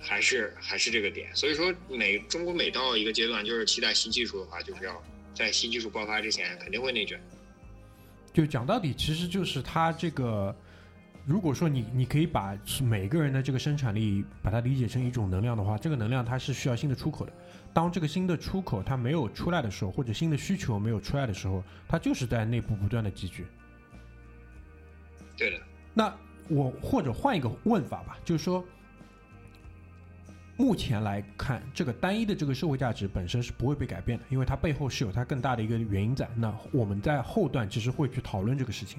[0.00, 1.28] 还是还是这个点。
[1.36, 7.20] 所以说每中国每到一个阶段，就是期待新技术的话，就是要在新技术爆发之前肯定会内卷。
[8.32, 10.56] 就讲到底，其实就是它这个。
[11.28, 17.32] 如果说你你可以把每个人的这个生产力把它理解成一种能量的话，这个能量它是需要新的出口的。
[17.70, 23.46] 当这个新的出口它没有出来的时候，或者新的需求没有出来的时候，它就是在内部不断的积聚。
[25.36, 25.60] 对的。
[25.92, 26.10] 那
[26.48, 28.64] 我或者换一个问法吧，就是说，
[30.56, 36.26] 目前来看，这个单一的这个社会价值本身是不会被改变的，因为它背后是有它更大的一个原因在。
[36.34, 38.98] 那我们在后段其实会去讨论这个事情。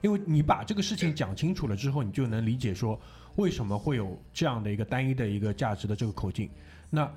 [0.00, 3.00] 因为你把这个事情讲清楚了之后，你就能理解说
[3.36, 6.48] 为什么会有这样的一个单一的一个价值的这个口径。
[6.88, 7.10] 那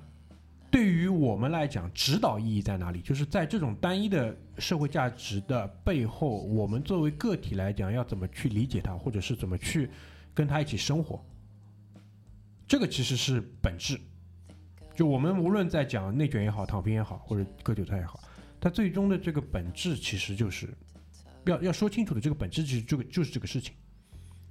[0.70, 3.02] 对于我们来讲，指导意义在哪里？
[3.02, 9.90] 就是在这种单一的社会价值的背后，我们作为个体来讲，要怎么去理解它，或者是怎么去
[10.34, 11.24] 跟它一起生活？
[12.68, 14.00] 这个其实是本质。
[14.96, 18.20] 就我们无论在讲内卷也好，躺平也好，或者割韭菜也好，
[18.60, 20.70] 它最终的这个本质其实就是。
[21.46, 23.74] 要要说清楚的这个本质，就是这个就是这个事情，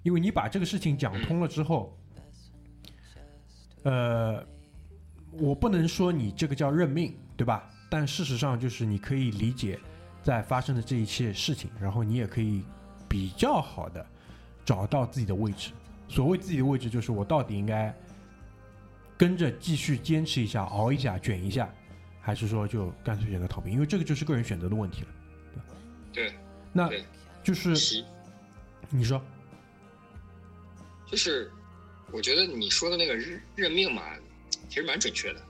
[0.03, 1.97] 因为你把这个事情讲通了之后，
[3.85, 4.45] 呃，
[5.33, 7.71] 我不能说你这个叫认命，对吧？
[7.89, 9.79] 但事实上就是你可以理解
[10.23, 12.65] 在发生的这一切事情，然后你也可以
[13.09, 14.05] 比较好的
[14.65, 15.73] 找到自己的位置。
[16.09, 17.95] 所谓自己的位置，就是我到底应该
[19.17, 21.73] 跟着继续坚持一下、熬一下、卷一下，
[22.21, 23.71] 还是说就干脆选择逃避？
[23.71, 25.09] 因为这个就是个人选择的问题了，
[26.13, 26.33] 对。
[26.73, 26.91] 那
[27.43, 28.05] 就是
[28.91, 29.23] 你说，
[31.07, 31.51] 就是
[32.13, 34.03] 我觉得你说的那个认认命嘛，
[34.69, 35.43] 其实蛮准确的。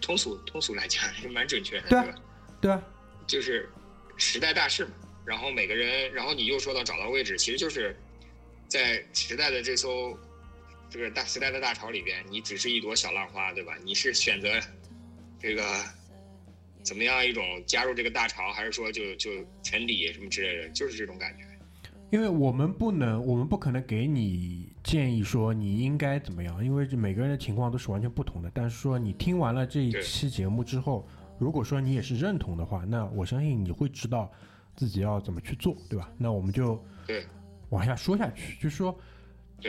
[0.00, 2.14] 通俗通俗来讲，是 蛮准确的，对吧？
[2.60, 2.82] 对啊，
[3.26, 3.68] 就是
[4.16, 4.92] 时代大势嘛。
[5.24, 7.96] 然后每个人，然后你又说到找到位置，其实就是
[8.68, 10.18] 在时代的这艘
[10.90, 13.74] 这个大时代的大潮里边，你只是一朵小浪花，对吧？
[13.84, 14.48] 你是选择
[15.40, 15.62] 这个。
[16.84, 19.30] 怎么样一种加入这个大潮，还是说就就
[19.62, 21.44] 沉底什么之类的，就是这种感觉。
[22.10, 28.50] 因为我们不能，我们不可能给你建议说你应该怎么样，因为这每个人的情况都是完全不同的。
[28.54, 34.30] 但是说你听完了这一期节目之后，如果说你也是认同的话，那我相信你会知道
[34.76, 36.12] 自己要怎么去做，对吧？
[36.18, 37.24] 那我们就对
[37.70, 38.96] 往下说下去，就是说。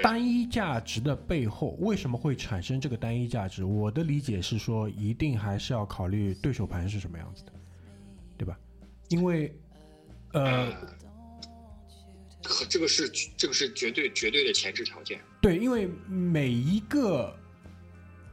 [0.02, 3.64] 单一价值的背后为什么会产生这个单一价值？
[3.64, 7.54] 我的理解是说，一定还是要考虑对手盘是什么样子的，
[8.38, 8.58] 对吧？
[9.10, 9.54] 因为，
[10.34, 10.74] 呃，
[12.70, 15.20] 这个是这个是绝对绝对的前置条件。
[15.42, 17.36] 对，因为每一个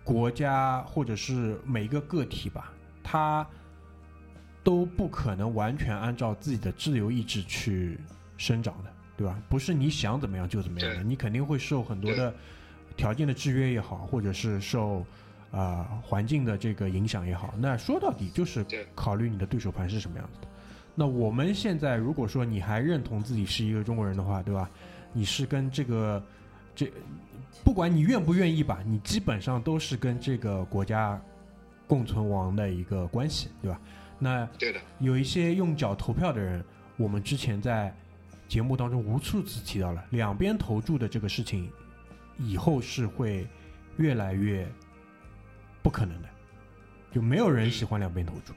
[0.03, 2.73] 国家或者是每一个个体吧，
[3.03, 3.47] 它
[4.65, 7.99] 都不可能完全按照自己的自由意志去
[8.37, 8.93] 生长的。
[9.23, 9.39] 对吧？
[9.49, 12.35] 不是你想怎么样就怎么样的，你肯定会受很多的
[12.97, 15.07] 条件的制约也好，或者是受
[15.53, 17.55] 啊环境的这个影响也好。
[17.57, 20.49] 那说到底就是考虑你的对手盘是什么样子的。
[20.97, 24.69] 那我们现在如果说你还认同自己是一个中国人的话，对吧？
[25.13, 26.21] 你是跟这个
[26.75, 26.91] 这
[27.63, 31.21] 不管你愿不愿意吧，你基本上都是跟这个国家
[31.87, 33.81] 共存亡的一个关系，对吧？
[34.19, 36.65] 那对的，有一些用脚投票的人，
[36.97, 37.95] 我们之前在
[38.53, 41.71] 节目当中无数次提到了，两边投注的这个事情，
[42.37, 43.49] 以后是会
[43.97, 44.71] 越来越
[45.83, 46.29] 不可能的，
[47.11, 48.53] 就没有人喜欢两边投注，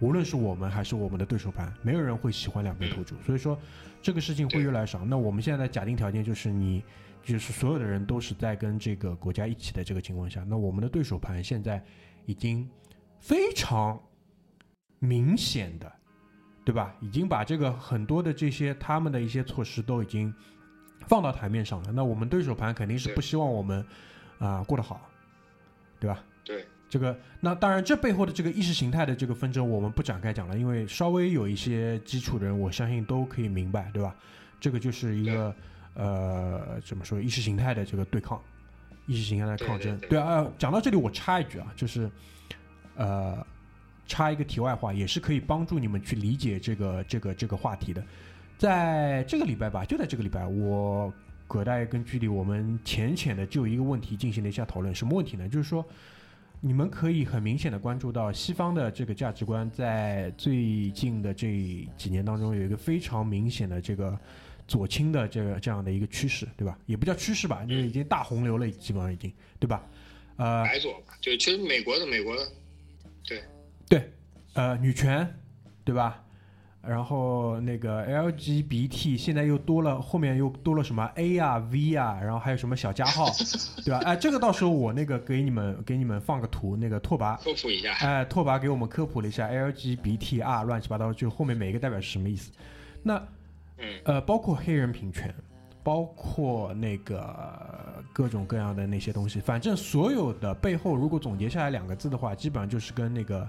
[0.00, 3.56] 无论是我们还是我们的对手盘，没有人会喜欢两边投注，所以说
[4.02, 5.04] 这个事情会越来越少。
[5.04, 6.82] 那我们现在的假定条件就是你。
[7.20, 11.84] 就是所有的人都是在跟这个国家一起的这个情况下，那我们的对手盘现在
[12.24, 12.66] 已经
[13.20, 14.00] 非常
[14.98, 15.92] 明显的，
[16.68, 16.94] 对吧？
[17.00, 20.30] 已经把这个很多的这些他们的一些措施都已经
[21.06, 21.92] 放到台面上了。
[21.92, 23.82] 那我们对手盘肯定是不希望我们
[24.38, 25.08] 啊过得好，
[25.98, 26.22] 对吧？
[26.44, 34.14] 对，这个那当然这背后的这个意识形态的这个纷争我们不展开讲了，因为稍微有一些基础的人，我相信都可以明白，对吧？
[34.60, 35.54] 这个就是一个。
[35.94, 38.40] 呃，怎么说意识形态的这个对抗，
[39.06, 40.46] 意识形态的抗争，对啊。
[40.56, 42.08] 讲到这里，我插一句啊，就是
[42.94, 43.44] 呃，
[44.08, 48.02] 插一个题外话，也是可以帮助你们去理解这个这个这个话题的。
[48.58, 51.12] 在这个礼拜吧，就在这个礼拜，我
[51.46, 54.92] 葛大爷跟居里，我们浅浅的就一个问题进行了一下讨论。
[54.92, 55.48] 什么问题呢？
[55.48, 55.86] 就是说，
[56.60, 64.18] 你们可以很明显的关注到西方的这个价值观，在最近的这几年当中，有一个非常明显的这个。
[64.66, 66.78] 左倾的这个这样的一个趋势，对吧？
[66.84, 69.82] 也不叫趋势吧，就是已经大洪流了，基本上已经，对吧？
[70.36, 72.42] 呃，白左吧，就其实美国的美国的，
[73.26, 73.42] 对
[73.88, 74.12] 对，
[74.54, 75.34] 呃，女权，
[75.84, 76.22] 对吧？
[76.80, 83.26] 然后那个 LGBT 现在又多了，后面又多了什么 A 啊 V 啊，然后还有什么小加号，
[83.84, 83.98] 对吧？
[84.04, 92.52] 哎，这个到时候我那个给你们给你们放个图，那个拓跋科普一下，哎，拓跋给我们科普了一下 LGBT 啊乱七八糟，就后面每一个代表是什么意思？
[93.02, 93.22] 那。
[94.02, 95.32] 呃，包括黑人平权，
[95.84, 103.48] 包括那个各种各样的那些东西，反正所有的背后，如果总结下来两个字的话，基本上就是跟那个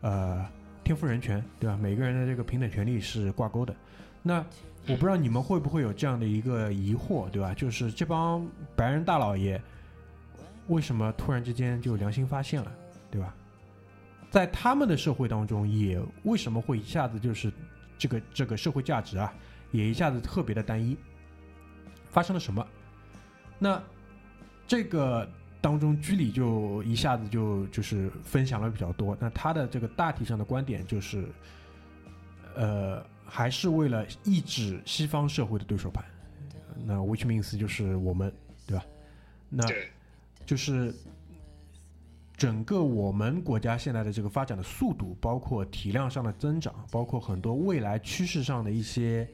[0.00, 0.46] 呃
[0.84, 1.76] 天赋人权，对吧？
[1.80, 3.74] 每个人的这个平等权利是挂钩的。
[4.22, 4.44] 那
[4.88, 7.52] 我不知道你们会不会有这样的一个疑惑，对吧？
[7.54, 9.60] 就是这帮白人大老爷
[10.68, 12.72] 为什么突然之间就良心发现了，
[13.10, 13.34] 对吧？
[14.30, 17.52] 在他们的社会当中，也为什么会一下子就是
[17.96, 19.32] 这个这个社会价值啊？
[19.72, 20.96] 也一下子特别的单一，
[22.10, 22.66] 发生了什么？
[23.58, 23.82] 那
[24.66, 25.28] 这个
[25.66, 29.18] 当中，居里就一下子就就是分享了比较多。
[29.20, 31.26] 那他的这个大体上的观点就是，
[32.54, 36.04] 呃，还是为了抑制西方社会的对手盘。
[36.84, 38.32] 那 which means 就是我们，
[38.64, 38.84] 对吧？
[39.48, 39.64] 那
[40.44, 40.94] 就是
[42.36, 49.28] 整个我们国家现在的这个发展的速度，包括体量上的增长，包括很多未来趋势上的一些。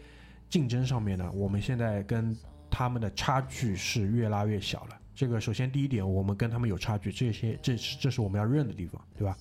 [0.48, 2.36] 竞争上面呢，我们现在跟
[2.70, 5.00] 他们的差距是越拉越小了。
[5.14, 9.36] 这个首先第一点，我们跟他们有差距，这些这是这是我们要认的地方，对吧？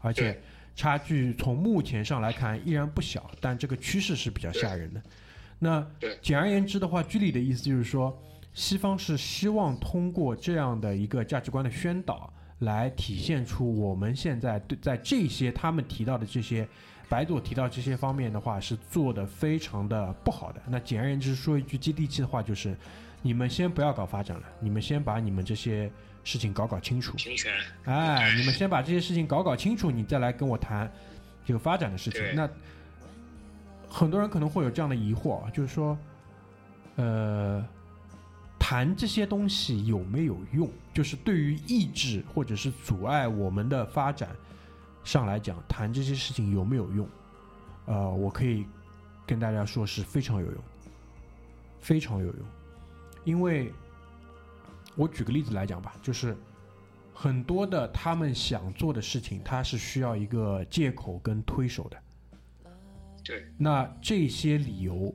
[0.00, 0.40] 而且
[0.74, 5.02] 差距从目前上来看依然不小，但这个趋势是比较吓人的。
[5.58, 5.86] 那
[6.22, 8.16] 简而言之的话，居里的意思就是说，
[8.54, 16.66] 西方是希望通过这样的一个价值观的宣导，来体现出我们现在对在这些他们提到的这些。
[17.10, 20.62] 白左提到这些方面的话是做的非常的不好的。
[20.68, 22.76] 那简而言之，说一句接地气的话，就是
[23.22, 25.90] 你们先不要搞发展了，你们先把你们这些
[26.24, 27.16] 事情搞搞清楚。
[27.84, 30.90] 哎，你们先把这些事情搞搞清楚，你再来跟我谈
[31.44, 32.22] 这个发展的事情。
[32.34, 32.48] 那
[33.88, 35.98] 很多人可能会有这样的疑惑，就是说，
[36.96, 37.66] 呃，
[38.58, 40.70] 谈这些东西有没有用？
[40.94, 44.30] 就是对于抑制或者是阻碍我们的发展。
[45.02, 47.08] 上来讲谈这些事情有没有用？
[47.86, 48.66] 呃，我可以
[49.26, 50.62] 跟大家说是非常有用，
[51.80, 52.36] 非常有用。
[53.30, 53.72] 因为
[54.96, 56.36] 我举个例子来讲吧，就是
[57.14, 61.96] 很多的他们想做的事情，他是需要一个借口跟推手的。
[63.22, 63.46] 对。
[63.56, 65.14] 那这些理由，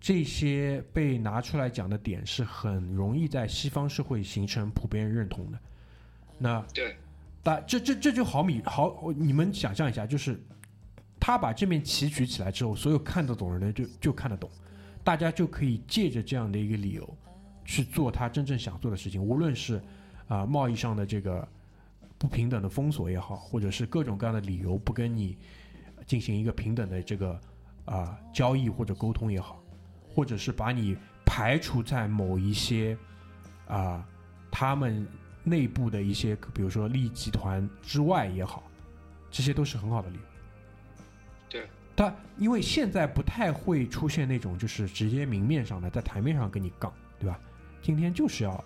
[0.00, 5.58] 这些被拿出来讲的点，是很容易在西方社会形成普遍认同的。
[6.38, 6.96] 那对。
[7.44, 10.38] 啊，这这这就好比好，你们想象一下，就是
[11.18, 14.50] 他把这面旗举起来之后，所有看得懂的人就就看得懂，
[15.02, 17.16] 大家就可以借着这样的一个理由
[17.68, 19.80] 去做他真正想做的事情，无论是
[20.26, 21.46] 啊贸易上的这个
[22.16, 25.36] 不平等的封锁也好，或者是各种各样的理由不跟你
[26.06, 27.38] 进行一个平等的这个
[27.84, 29.62] 啊交易或者沟通也好，
[30.08, 32.96] 或者是把你排除在某一些
[33.66, 34.04] 啊
[34.50, 35.06] 他们。
[35.44, 38.62] 内部的一些，比如说利益集团之外也好，
[39.30, 40.22] 这些都是很好的理由。
[41.48, 47.40] 对，他因为现在不太会出现那种就是直接明面上的在台面上跟你杠，对吧？
[47.82, 48.64] 今天就是要，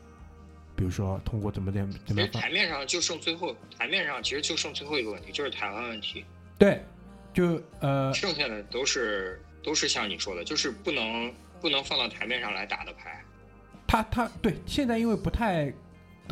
[0.74, 2.30] 比如说通过怎么怎么怎么样。
[2.30, 6.24] 台面上就剩最后，台面上其实就剩最后一个问题，就是台湾问题。
[6.58, 6.84] 对，
[7.32, 13.22] 就呃，剩下的都是都是像你说的，就是不能不能放到台面上来打的牌。
[13.86, 15.72] 他他对现在因为不太，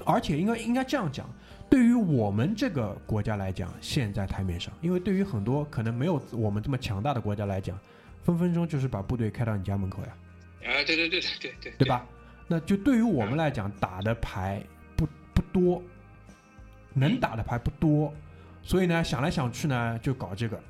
[0.07, 1.29] 而且应该应该这样讲，
[1.69, 7.79] 对于我们这个国家来讲，现在台面上，因为对于很多可能没有我们这么强大的国家来讲，
[8.25, 10.17] 分分钟就是把部队开到你家门口呀，
[10.65, 12.07] 啊，对对对对对对，对吧？
[12.53, 14.61] 那就对于我们来讲，打的牌
[14.97, 15.81] 不不多，
[16.93, 18.13] 能打的牌不多，
[18.61, 20.61] 所以呢，想来想去呢，就搞这个，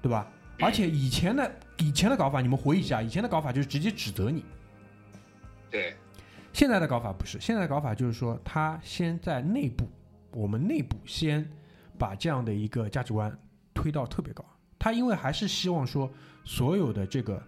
[0.00, 0.26] 对吧？
[0.60, 4.46] 而且以前的以前的搞法，你们回忆一下，以前的搞法就是直接指责你。
[5.70, 5.94] 对，
[6.54, 9.86] 现在的搞法不是，现在的搞法就是说，他先在内部，
[10.32, 11.46] 我们内部先
[11.98, 13.30] 把这样的一个价值观
[13.74, 14.42] 推到特别高。
[14.78, 16.10] 他因为还是希望说，
[16.44, 17.42] 所有的这个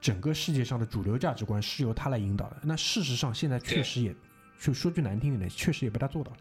[0.00, 2.56] 整个世界上的主流价值观是由他来引导的。
[2.62, 4.14] 那事实上，现在确实也，
[4.58, 6.38] 就说句难听点的，确实也被他做到了，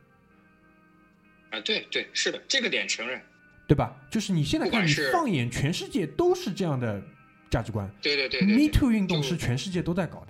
[1.52, 3.22] 啊，对对，是的，这个点承认。
[3.68, 3.96] 对吧？
[4.10, 7.00] 就是你现在看，你放眼全世界都是这样的
[7.52, 7.88] 价值观。
[8.02, 10.28] 对对对对 Me Too 运动是全世界都在搞的。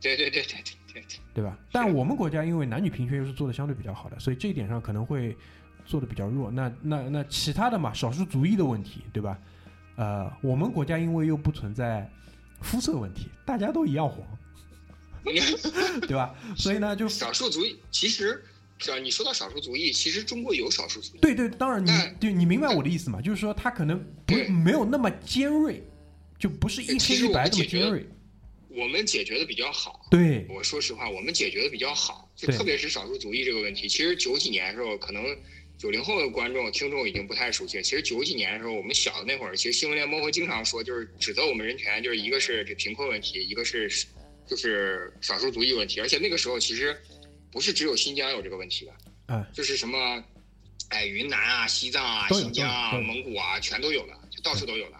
[0.00, 1.56] 对对对对对对对，对吧？
[1.70, 5.36] 但我们国家因为男女平权又是做的相对比较好的，所以这一点上可能会
[5.84, 6.50] 做的比较弱。
[6.50, 9.38] 那那那其他的嘛，少数族裔的问题，对吧？
[9.94, 12.10] 呃，我们国家因为又不存在
[12.60, 14.18] 肤色问题，大家都一样黄，
[16.06, 16.34] 对吧？
[16.56, 18.42] 所以呢，就少数族裔其实，
[18.78, 18.98] 是吧？
[18.98, 21.20] 你说到少数族裔，其实中国有少数族裔。
[21.20, 23.20] 对对，当然你对你明白我的意思嘛？
[23.20, 25.82] 就是说他可能不没有那么尖锐，
[26.38, 28.06] 就不是一黑一白这么尖锐。
[28.68, 30.06] 我们解决的比较好。
[30.10, 33.88] 对我说实话，我们解决的比较好，就特别是少数族裔这个问题。
[33.88, 35.22] 其实九几年的时候，可能
[35.80, 37.82] 九零后的观众听众已经不太熟悉了。
[37.82, 43.90] 其实九几年的时候，我们小的那会儿，其实新闻联播会经常说，就是指责我们人权，就是一个是这贫困问题，一个是
[44.46, 45.98] 就是少数族裔问题。
[45.98, 46.94] 而且那个时候其实
[47.50, 48.92] 不是只有新疆有这个问题的，
[49.28, 50.22] 嗯，就是什么，
[50.90, 54.98] 哎，云南啊、西藏啊、新疆啊、蒙古啊，全都有的，就到处都有的。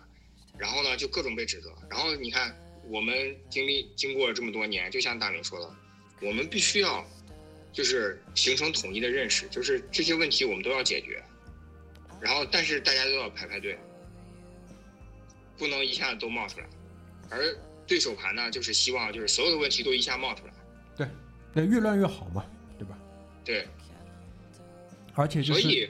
[0.56, 1.76] 然后呢，就各种被指责。
[1.90, 2.56] 然后你看，
[2.88, 5.76] 我们经历经过了这么多年，就像大明说的，
[6.22, 7.06] 我们必须要
[7.72, 11.22] 就是形成统一的认识，就是这些问题我们都要解决。
[12.20, 13.78] 然后，但是大家都要排排队，
[15.56, 16.66] 不能一下子都冒出来。
[17.30, 17.56] 而
[17.86, 20.52] 对手盘呢，就是希望就是所有的问题都一下冒出来。
[20.96, 21.08] 对
[21.52, 22.44] 那越乱越好嘛，
[22.78, 22.98] 对吧？
[23.44, 23.66] 对，
[25.14, 25.88] 而且就是所以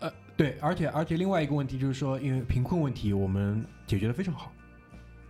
[0.00, 4.52] 呃，对，而且而且另外一个问题就是说，因为贫困问题我们解决的非常好，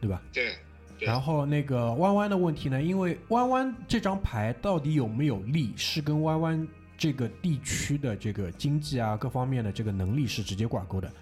[0.00, 0.22] 对吧？
[0.32, 0.56] 对对
[1.04, 11.12] 然后那个弯弯的问题呢，因为弯弯这张牌到底有没有利，是跟弯弯这个地区的这个经济啊各方面的这个能力是直接挂钩的。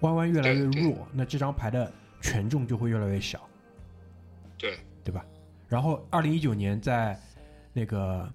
[0.00, 3.40] 弯弯越来越弱，那这张牌的权重就会越来越小，
[4.56, 5.24] 对对吧？
[5.68, 7.18] 然后二零一九年在
[7.72, 8.32] 那个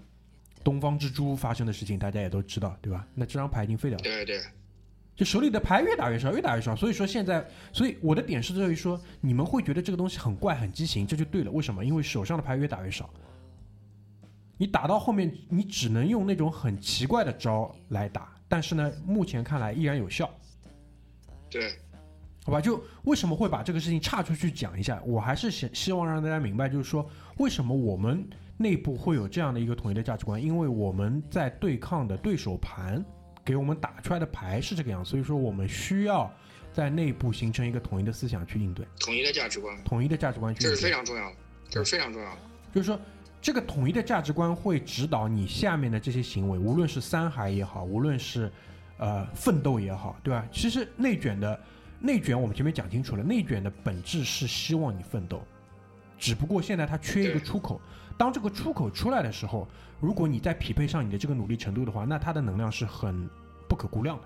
[0.63, 3.08] 东方之珠发生的事情，大家也都知道，对吧？
[3.15, 4.03] 那这张牌已经废掉了。
[4.03, 4.41] 对对
[5.15, 6.76] 就手里的牌越打越少，越打越少。
[6.76, 11.52] 所以说现在，所以我的点是在于说，你们会觉得这个东西很怪、很畸形，这就对了。
[11.52, 11.86] 为什么？
[11.86, 13.10] 因为手上的牌越打越少，
[14.58, 20.30] 你打到后面，你只能用那种很奇怪的招来打，但是呢，目前看来依然有效，
[21.49, 21.71] 对
[22.45, 22.60] 好吧？
[22.60, 25.02] 就为什么会把这个事情岔出去讲一下？
[25.06, 33.04] 我还是希希望让大家明白，就是说为什么我们内部会有这样的一个统一的价值观，因为我们在对抗的对手盘
[33.45, 36.32] 给我们打出来的牌是这个样，所以说我们需要
[36.72, 40.91] 在内部形成一个统一的思想去应对，统一的价值观，统一的价值观去这是非。
[40.91, 41.36] 常重要的，
[41.70, 42.38] 这是非常重要的。
[42.74, 42.99] 就是说，
[43.41, 48.51] 这个统一的价值观会指导你下面的这些行为，无论是三孩也好，无论是
[48.97, 50.47] 呃奋斗也好，对吧？
[50.51, 51.59] 其实内卷的
[51.99, 55.45] 内卷，我们前面讲清楚了，内卷的本质是希望你奋斗，
[56.24, 57.82] 只不过现在它缺一个出口。
[58.17, 59.67] 当这个出口出来的时候，
[59.99, 63.30] 如果你再匹配上你的这个努力程度的话，那它的能量是很
[63.67, 64.24] 不可估量的。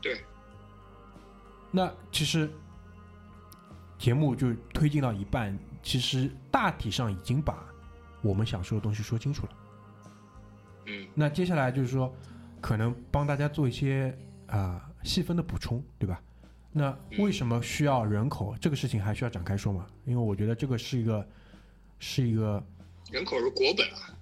[0.00, 0.24] 对，
[1.70, 2.50] 那其实
[3.98, 7.62] 节目就推进到一半，其实大体上已经把
[8.22, 9.52] 我们想说的东西说清楚了。
[10.86, 12.10] 嗯，那接下来就是说，
[12.62, 14.16] 可能帮大家做一些
[14.46, 16.18] 啊、细分的补充，对吧？
[16.72, 19.86] 那为什么需要人口这个事情还需要展开说吗？
[20.04, 21.26] 因为我觉得这个是一个
[21.98, 22.62] 是一个
[23.10, 24.14] 人口是国本啊，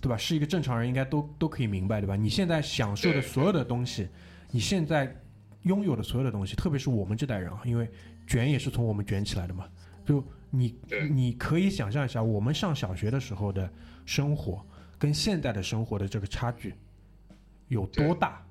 [0.00, 0.16] 对吧？
[0.16, 2.16] 是一个正常人应该都都可以明白，对吧？
[2.16, 4.08] 你现在享受的所有的东西，
[4.50, 5.14] 你现在
[5.62, 7.88] 拥有的所有的东西，特别是我们这代人啊，因为
[8.26, 9.68] 卷也是从我们卷起来的嘛。
[10.04, 10.76] 就你
[11.10, 13.70] 你可以想象一下，我们上小学的时候的
[14.04, 14.66] 生活
[14.98, 16.74] 跟现在的生活的这个差距
[17.68, 18.44] 有多对大，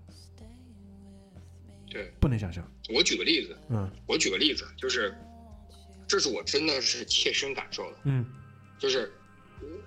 [1.91, 2.11] 对。
[2.19, 2.65] 不能想象。
[2.89, 3.91] 我举个例子，嗯。
[4.07, 5.13] 我举个例子，就是
[6.07, 8.25] 这是我真的是切身感受的，嗯。
[8.79, 9.11] 就是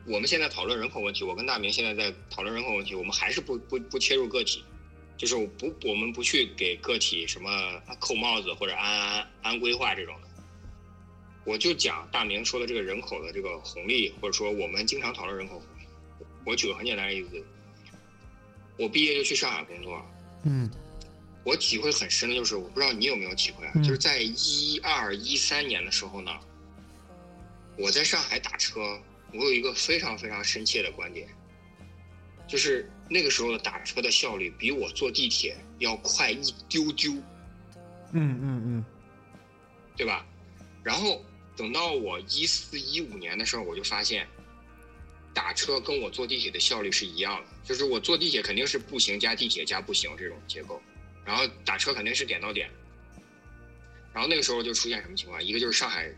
[0.06, 4.62] 我们现在讨论人口问题，我跟大明现在在讨论人口问题，我们还是不不不切入个体，
[5.16, 7.50] 就是我不我们不去给个体什么
[7.98, 10.28] 扣帽子或者安安安规划这种的。
[11.44, 15.86] 我就讲大明说的这个人口的这个红利，或者说我们经常讨论人口红利。
[16.46, 17.44] 我举个很简单的例子，
[18.78, 20.00] 我毕业就去上海工作，
[20.44, 20.70] 嗯
[21.44, 26.30] 我体会很深的就是，我不知道你有没有体会啊，嗯就是在一二一三年的时候呢，
[27.76, 28.98] 我在上海打车，
[29.32, 31.28] 我有一个非常非常深切的观点，
[32.48, 37.12] 就是那个时候的打车的效率比我坐地铁要快一丢丢，
[38.12, 38.84] 嗯嗯嗯
[39.96, 40.26] 对吧？
[40.82, 41.22] 然后
[41.56, 44.26] 等到我一四一五年的时候，我就发现，
[45.34, 50.80] 打车跟我坐地铁的效率是一样的，就是我坐地铁肯定是步行加地铁加步行这种结构，
[51.24, 52.70] 然后打车肯定是点到点。
[54.12, 55.42] 然后那个时候就出现什么情况？
[55.42, 56.08] 一个就是上海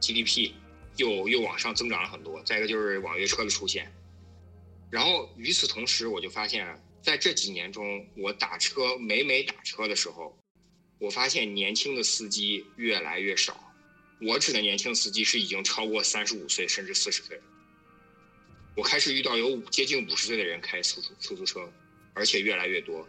[0.00, 0.52] GDP
[0.96, 3.92] 又又往上增长了很多，再一个就是网约车的出现。
[4.90, 10.38] 然后与此同时，我就发现，在这几年中，我打车每每打车的时候，
[10.98, 13.74] 我发现年轻的司机越来越少。
[14.22, 17.38] 我指的年轻司机是已经超过三十五岁甚至四十岁。
[18.76, 21.70] 我开始遇到有接近五十岁的人开出租出租车，
[22.14, 23.06] 而且越来越多。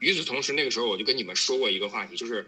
[0.00, 2.46] 与此同时，那个时候我就跟你们说过一个话题，就是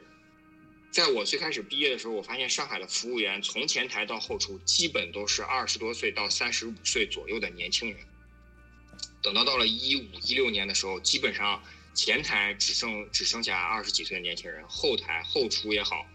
[0.91, 7.99] 在我最开始毕业的时候，我发现上海的服务员从前台到后厨基本都是二十多岁到三十五岁左右的年轻人。
[9.23, 11.63] 等到到了一五一六年的时候，基本上
[11.95, 16.07] 前台只剩只剩下二十几岁的年轻人，后台后厨也好，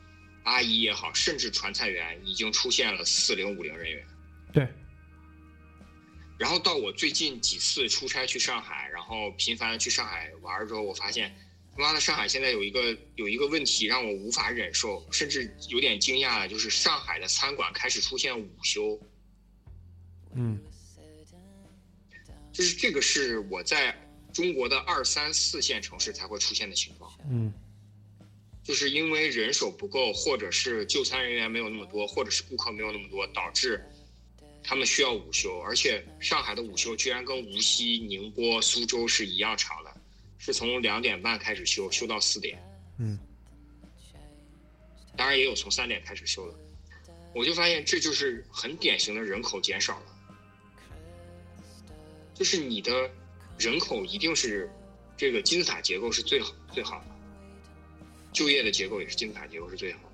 [0.44, 4.06] 阿姨也好，甚至传菜员已经出现了四零五零人员。
[4.52, 4.68] 对，
[6.38, 11.36] 然后到我最近几次出差去上海，然后频繁的去上海玩儿之后，我发现，
[11.76, 19.00] 他妈的上海现在有一个有一个问题让我无法忍受，甚至有点惊讶的，就是上海的餐馆开始出现午休，
[20.36, 20.60] 嗯
[22.54, 23.96] 就是这个是我在
[24.34, 27.12] 中国的二三四线城市才会出现的情况。
[27.30, 27.52] 嗯
[28.64, 33.82] 就是因为人手不够，或者是就餐人员没有那么多，或者是顾客没有那么多，导致
[34.68, 35.60] 他们需要午休。
[35.62, 39.92] 而且上海的午休居然跟无锡、宁波、苏州是一样长的，
[40.38, 42.62] 是从两点半开始休，休到四点。
[43.00, 43.18] 嗯
[45.16, 46.60] 当然也有从三点开始休的。
[47.34, 50.06] 我就发现这就是很典型的人口减少了，
[52.36, 53.10] 就是你的
[53.58, 54.70] 人口一定是
[55.16, 57.06] 这个金字塔结构是最好最好的，
[58.32, 60.10] 就业的结构也是金字塔结构是最好的。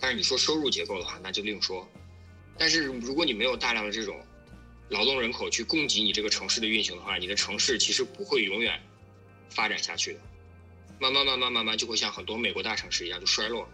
[0.00, 1.86] 但是你说收入结构的话，那就另说。
[2.60, 4.20] 但是如果你没有大量的这种
[4.90, 8.78] 劳动人口去供给你这个城市的运行的话，你的城市其实不会永远
[9.48, 10.20] 发展下去的，
[11.00, 13.68] 慢慢慢慢慢慢就会像很多美国大城市一样就衰落了。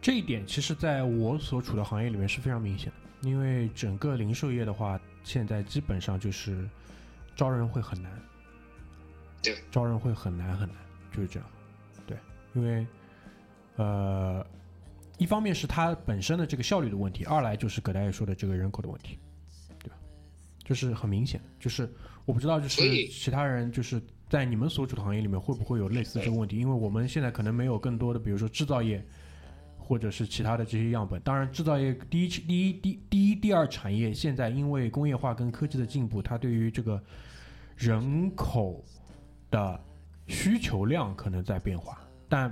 [0.00, 6.66] 这一点其实在我所处的行业里面是非常明显的，因为整个零售业的话，现在基本上就是
[7.36, 8.10] 招人会很难，
[9.42, 10.78] 对，招人会很难很难，
[11.14, 11.46] 就是这样，
[12.06, 12.16] 对，
[12.54, 12.86] 因为
[13.76, 14.46] 呃，
[15.18, 19.18] 一方面是它本身的这个效率的问题，二来就是葛大爷说的这个人口的问题，
[19.82, 19.96] 对吧？
[20.64, 21.92] 就是很明显，就是
[22.24, 26.58] 我不知道，就是其他人就是在你们所处的行业里面会不会有类似这个问题？
[26.58, 29.04] 因为我们现在可能没有更多的，比如说制造业。
[29.86, 31.20] 或者是其他的这些样本。
[31.20, 36.98] 当然，制造业第一、第一、第第一、第二产业现在因为工业化跟科技的进步，它对于这个
[37.76, 38.82] 人口
[39.50, 39.78] 的
[40.26, 42.00] 需求量可能在变化。
[42.30, 42.50] 但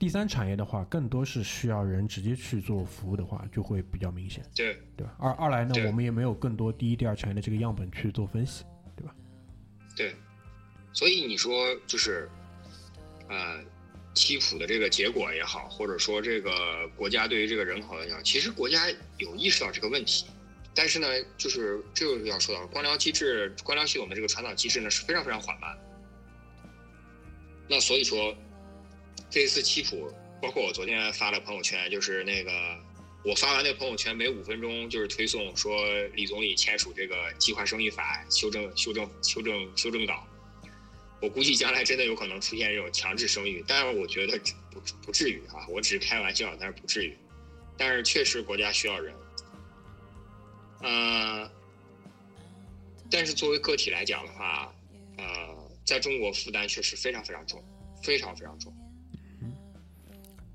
[0.00, 5.14] 第三产业的话，更多是需要人直接去做服务的话，就会比较明显，对，对吧？
[5.18, 8.64] 二二来呢，我们也没有更多第一、第二产业的这个样本去做分析。
[8.96, 9.14] 对吧？
[9.94, 10.14] 对，
[10.94, 12.30] 所以你说就是，
[13.28, 13.60] 呃，
[14.14, 18.86] 七普的这个结果也好，或者说这个国家对于这个人口也好，其实国家
[19.18, 20.24] 有意识到这个问题，
[20.74, 25.76] 但是呢，就是这个要说到官僚机制、官僚系统的这个传导机制呢是非常非常缓慢。
[27.68, 28.34] 那所以说，
[29.30, 30.12] 这一次七普，
[30.42, 32.50] 包括我昨天发的朋友圈，就是那个
[33.24, 40.26] 我发完那朋友圈，每五分钟就是推送说李总理签署这个计划生育法修正、修正、修正、修正稿。
[41.22, 44.36] 我估计将来真的有可能出现这种强制生育，但是我觉得
[44.70, 47.16] 不不至于啊，我只是开玩笑，但是不至于。
[47.76, 49.14] 但是确实国家需要人，
[50.82, 51.50] 呃，
[53.10, 54.74] 但是作为个体来讲的话，
[55.18, 55.24] 呃，
[55.86, 57.62] 在中国负担确实非常非常重，
[58.02, 58.74] 非常非常重。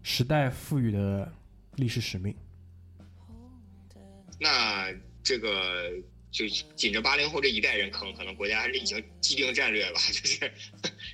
[0.08, 1.34] 时代赋予的
[1.78, 2.34] 历史使命，
[4.40, 4.94] 那
[5.24, 5.92] 这个
[6.30, 10.52] 就紧着八零后这一代人坑，可能国家还是已经既定战略吧， 就是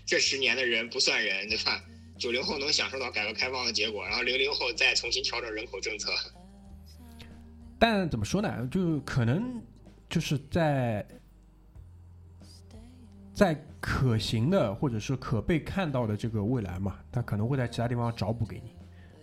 [0.05, 1.81] 这十年的人不算人，对吧？
[2.19, 6.11] 九零后能享受到改革开放的结果，然后零零后再重新调整人口政策。
[7.79, 8.67] 但怎么说呢？
[8.69, 9.63] 就可能
[10.09, 11.07] 就是在
[13.33, 18.75] 在可行的或者是可被看到的这个未来嘛，他可能会在其他地方找补给你，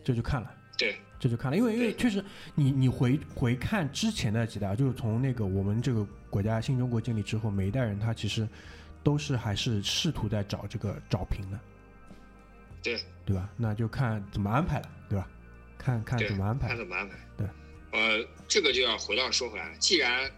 [0.08, 0.50] 这就看了。
[0.78, 8.48] 对，这就看了，因为因为确实你你回回看之前的几代，就是从那个我们这个国家新中国建立之后，每一代人他其实
[9.02, 11.60] 都是还是试图在找这个找平的，
[12.82, 13.50] 对对吧？
[13.54, 15.28] 那就看怎么安排了，对吧？
[15.76, 16.78] 看看，怎么安排看。
[16.78, 17.16] 怎么安排。
[17.36, 17.46] 对，
[17.92, 20.30] 呃，这个就要回到说回来，既然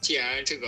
[0.00, 0.66] 既然这个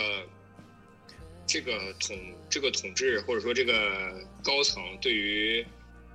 [1.46, 2.14] 这个统
[2.50, 5.64] 这个统治或者说这个高层对于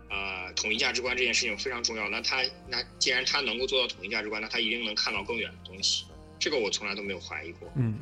[0.10, 6.06] 呃统一价值观这件事情非常重要，那他那既然他能够做到统一价值观，那他一定能看到更远的东西，
[6.40, 7.70] 这个我从来都没有怀疑过。
[7.76, 8.00] 嗯，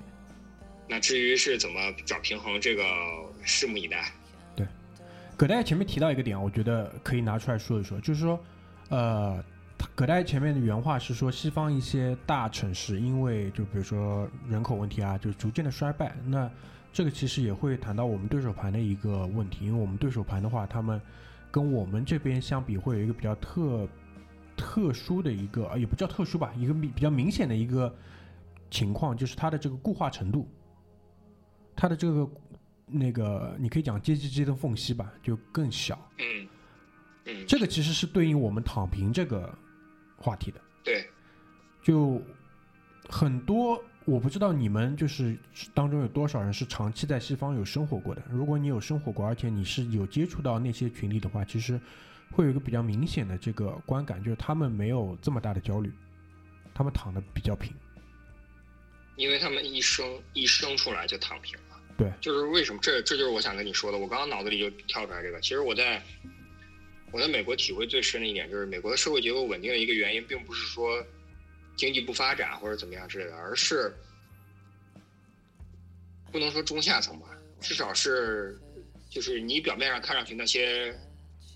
[0.88, 2.84] 那至于是怎么找平衡，这个
[3.46, 4.12] 拭目以待。
[4.56, 4.68] 对
[5.36, 8.40] 葛大爷前面提到一个点，我觉得可以拿出来说一说，就是说，
[8.90, 9.44] 呃，
[9.96, 16.16] 葛大爷前面的原话是说，西方一些大城市因为就比如说人口问题啊，就逐渐的衰败。
[16.26, 16.50] 那
[16.94, 21.02] 这个其实也会谈到我们对手盘的一个问题，因为我们对手盘的话，他们
[21.56, 23.88] 跟我们这边相比，会有一个比较特
[24.58, 27.96] 特殊的一个，呃也不叫特殊吧，一个比比较明显的一个
[28.70, 30.50] 情况，就是它的这个固化程度，
[31.74, 32.30] 它的这个
[32.86, 35.98] 那个你可以讲阶级之间的缝隙吧，就更小。
[36.18, 36.46] 嗯
[37.24, 39.58] 嗯，这个其实是对应我们躺平这个
[40.18, 40.60] 话题的。
[40.84, 41.08] 对，
[41.82, 42.22] 就
[43.08, 45.36] 很多我不知道你们就是
[45.74, 48.22] 当中有多少人是长期在西方有生活过的。
[48.30, 51.80] 如果你有生活过，而且你是有接触到那些群体的话，其实
[52.32, 55.92] 会有一个比较明显的这个观感，就是他们没有这么大的焦虑，
[56.74, 57.74] 他们躺的比较平。
[59.16, 61.82] 因为他们一生一生出来就躺平了。
[61.98, 63.98] 对，就是为什么这这就是我想跟你说的。
[63.98, 65.42] 我刚刚脑子里就跳出来这个。
[65.42, 66.04] 其实我在
[67.12, 71.02] 我在美国体会最深的一点就是，美国的社会结构稳定的一个原因，并不是说
[71.76, 73.94] 经济不发展或者怎么样之类的，而是
[76.32, 77.28] 不能说中下层吧，
[77.60, 78.60] 至少是
[79.10, 80.94] 就是你表面上看上去那些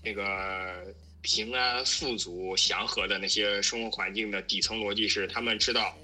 [0.02, 5.94] 那个平安、富足、祥和的那些生活环境的底层逻辑是，他们知道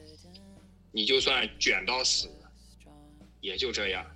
[0.92, 2.28] 你就算卷到死，
[3.40, 4.06] 也就这样。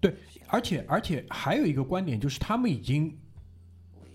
[0.00, 0.12] 对，
[0.48, 3.16] 而且而且还有一个观点就是，他们已经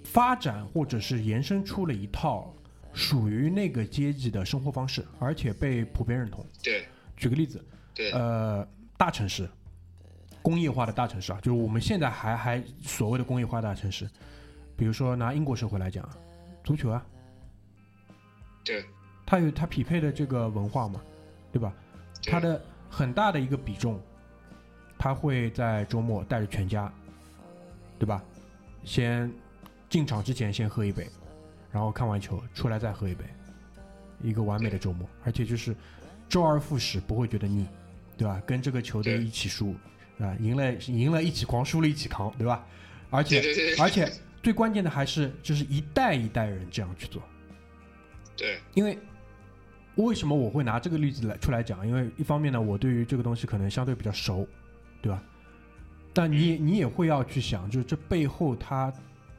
[0.03, 2.53] 发展或者是延伸出了一套
[2.93, 6.45] 属于那个阶级的生活方式，而且被普遍认同。
[6.61, 6.85] 对。
[7.17, 7.63] 举个例子，
[7.93, 8.67] 对，呃，
[8.97, 9.47] 大城市，
[10.41, 14.09] 工业化的大城市啊，就是我们现在还还所谓的工业化大城市，
[14.75, 16.09] 比如说拿英国社会来讲，
[16.63, 17.05] 足球啊，
[18.63, 18.83] 对。
[19.23, 20.99] 它有它匹配的这个文化嘛，
[21.51, 21.71] 对吧？
[22.21, 22.31] 对。
[22.31, 24.01] 它的很大的一个比重，
[24.97, 26.91] 他会在周末带着全家，
[27.99, 28.21] 对吧？
[28.83, 29.31] 先
[29.89, 31.07] 进场之前先喝一杯，
[31.71, 33.23] 然后看完球出来再喝一杯，
[34.21, 35.75] 一个完美的周末，而且就是
[36.27, 37.65] 周而复始，不会觉得腻，
[38.17, 38.41] 对吧？
[38.45, 39.75] 跟这个球队一起输，
[40.19, 42.65] 啊，赢了赢了一起狂，输了一起扛，对吧？
[43.09, 43.41] 而且
[43.79, 44.11] 而且
[44.41, 47.21] 最关键的还是就是一代一代人这样去做，
[48.37, 48.97] 对因为
[49.95, 51.85] 为什么我会拿这个例子来出来讲？
[51.85, 54.47] 因为一方面呢，我对于这个东西可能相对比较熟，
[55.01, 55.21] 对吧？
[56.13, 58.91] 但你你也会要去想，就是这背后它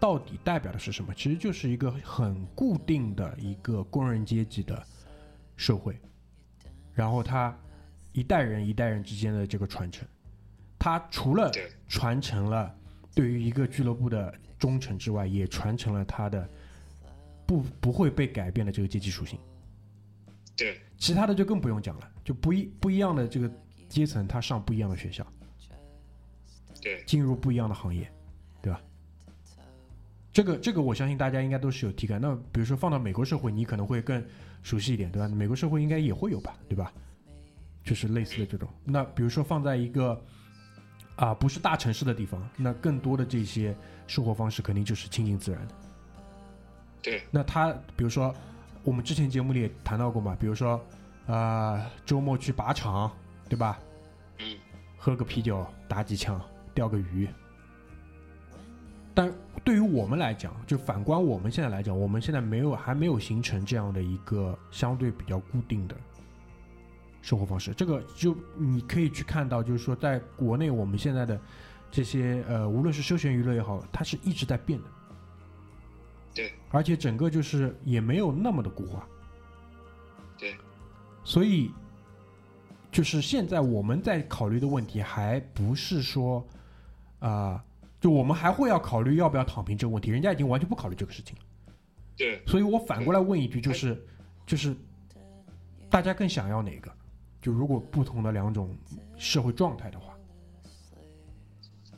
[0.02, 1.14] 到底代表的是什么？
[1.14, 4.84] 其实就是一个很固定的一个工人阶级的
[5.54, 5.96] 社会，
[6.92, 7.56] 然后他
[8.10, 10.04] 一代人一代人之间的这个传承，
[10.76, 11.52] 他除了
[11.86, 12.74] 传承了
[13.14, 16.50] 对于一个俱乐部的忠诚之外，也传承了他的
[17.46, 19.38] 不不会被改变的这个阶级属性。
[20.56, 23.48] 对其他的就更不用讲了，就不一不一样的这个
[23.88, 25.24] 阶层，他上不一样的学校，
[26.80, 28.12] 对进入不一样的行业？
[30.32, 32.20] 这个这个我相信大家应该都是有体感。
[32.20, 34.24] 那比如说放到美国社会，你可能会更
[34.62, 35.28] 熟悉一点，对吧？
[35.28, 36.92] 美国社会应该也会有吧，对吧？
[37.84, 38.68] 就是类似的这种。
[38.84, 40.18] 那比如说放在一个
[41.16, 43.76] 啊不是大城市的地方，那更多的这些
[44.06, 45.74] 生活方式肯定就是亲近自然的。
[47.02, 48.32] 对那他比如说
[48.84, 50.80] 我们之前节目里也谈到过嘛，比如说
[51.26, 53.10] 呃周末去靶场，
[53.48, 53.78] 对吧？
[54.38, 54.56] 嗯
[54.96, 56.40] 喝个啤酒，打几枪，
[56.72, 57.28] 钓个鱼。
[59.14, 59.32] 但
[59.62, 65.96] 对于我们来讲，就反观我们现在来讲，我们现在没有还没有形成这样的一个相对比较固定的
[67.20, 67.72] 生活方式。
[67.74, 71.40] 这个就你可以去看到，就是说在国内我们现在的
[71.90, 74.88] 这些呃，无论是休闲娱乐也好，它是一直在变的。
[76.34, 79.06] 对，而且整个就是也没有那么的固化。
[80.38, 80.56] 对，
[81.22, 81.70] 所以
[82.90, 86.42] 就是现在我们在考虑的问题，还不是说
[87.20, 87.62] 啊、
[88.02, 91.42] 就我们还会要考虑要不要躺平这个问题，人家已经完全不考虑这个事情了。
[92.16, 94.04] 对所以我反过来问一句，就是
[94.44, 94.76] 就是
[95.88, 96.92] 大家更想要哪个？
[97.40, 98.76] 就如果不同的两种
[99.16, 100.18] 社会状态的话，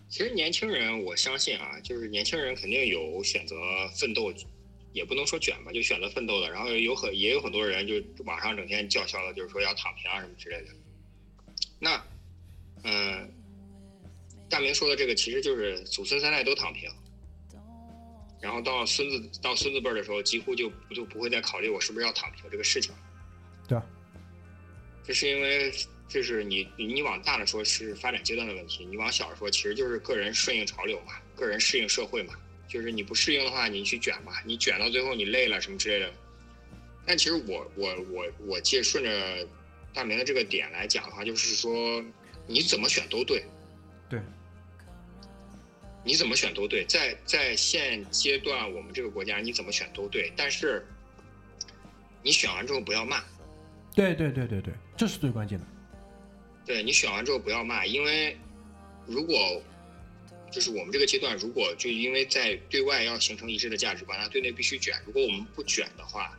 [0.06, 3.56] 其实年轻人，我相信啊，就是年轻人肯定有选择
[3.94, 4.30] 奋斗，
[4.92, 6.50] 也不能说卷吧，就选择奋斗的。
[6.50, 7.94] 然后有很也有很多人就
[8.24, 10.68] 网上整天叫嚣的，就是说要躺平啊什么之类的。
[11.78, 12.02] 那，
[12.84, 13.30] 嗯，
[14.48, 16.90] 大明说的这个其实就是祖孙三代都躺平，
[18.40, 22.98] 然后到孙子到孙子辈儿的时候，几乎就就不会再考虑我是不是要躺平这个事情了。
[23.68, 23.84] 对啊，
[25.04, 25.72] 这是因为。
[26.06, 32.34] 就是你，你往大了说是发展阶段的问题，你往小了说其实就是个人顺应潮流嘛，个人适应社会嘛。
[32.68, 36.12] 就是你不适应的话，你去卷嘛，你卷到最后你累了什么之类的。
[37.06, 39.48] 但其实我我我我借顺着
[39.94, 42.04] 大明的这个点来讲的话，就是说
[42.46, 43.42] 你怎么选都对。
[44.08, 44.20] 对。
[46.06, 50.86] 你怎么选都对，在在现阶段我们这个国家你怎么选都对，但是
[52.22, 53.24] 你选完之后不要骂。
[53.94, 55.64] 对对对对对，这是最关键的。
[56.66, 58.36] 对你选完之后不要骂，因为
[59.06, 59.62] 如果
[60.50, 64.94] 就是我们这个阶段，如果就因为在对外要形成一致的价值观，那对内必须卷。
[65.06, 66.38] 如果我们不卷的话，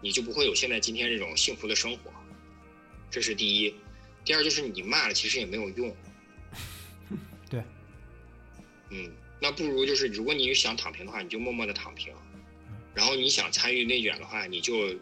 [0.00, 2.10] 你就不会有现在今天这种幸福的生活。
[3.08, 3.74] 这是第一。
[4.24, 5.94] 第二就是你骂了，其实也没有用。
[8.90, 9.06] 对。
[9.06, 12.12] 嗯，那不如就是如果你想躺平的话，你就默默的躺平。
[12.94, 14.92] 然后你想参与内卷的话，你就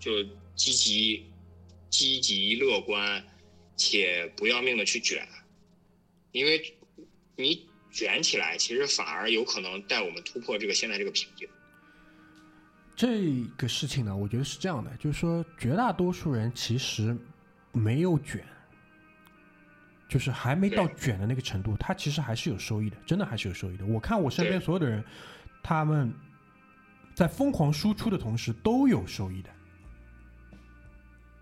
[0.00, 0.24] 就
[0.56, 1.26] 积极、
[1.88, 3.24] 积极乐观。
[3.80, 5.24] 且不要命的去卷，
[6.32, 6.76] 因为
[7.36, 11.48] 你卷起来，其实反而有可能带我们突破这个现在这个瓶颈。
[12.96, 17.16] 这个事情呢，我觉得是这样的，就是说绝大多数人其实
[17.70, 18.44] 没有卷，
[20.08, 23.84] 就是还没到卷的那个程度，它其实还是有收益的，真的还是有收益的。
[23.84, 25.04] 我看我身边所有的人，
[25.62, 26.12] 他们
[27.14, 29.50] 在疯狂输出的同时都有收益的。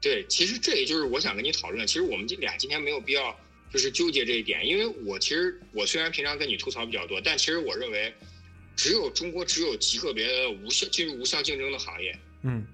[0.00, 1.86] 对，其实这也就是我想跟你讨论。
[1.86, 3.34] 其实我们这俩今天没有必要
[3.70, 8.14] 就是纠结这一点，因为我其实我虽然平常跟你吐槽比较多，但其实我认为，
[8.76, 12.18] 只有中国只有极个别的无效进入无效竞争的行业。
[12.42, 12.64] 嗯，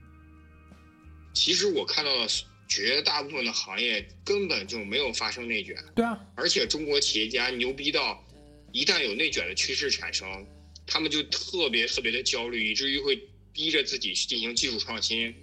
[1.33, 2.27] 其实我看到的
[2.73, 5.77] 绝大部分的行业根本就没有发生内卷。
[5.95, 8.27] 对啊，而且中国企业家牛逼到，
[8.73, 10.47] 一旦有内卷的趋势产生，
[10.87, 15.35] 他们就特别特别的焦虑，以至于会逼着自己去进行技术创新、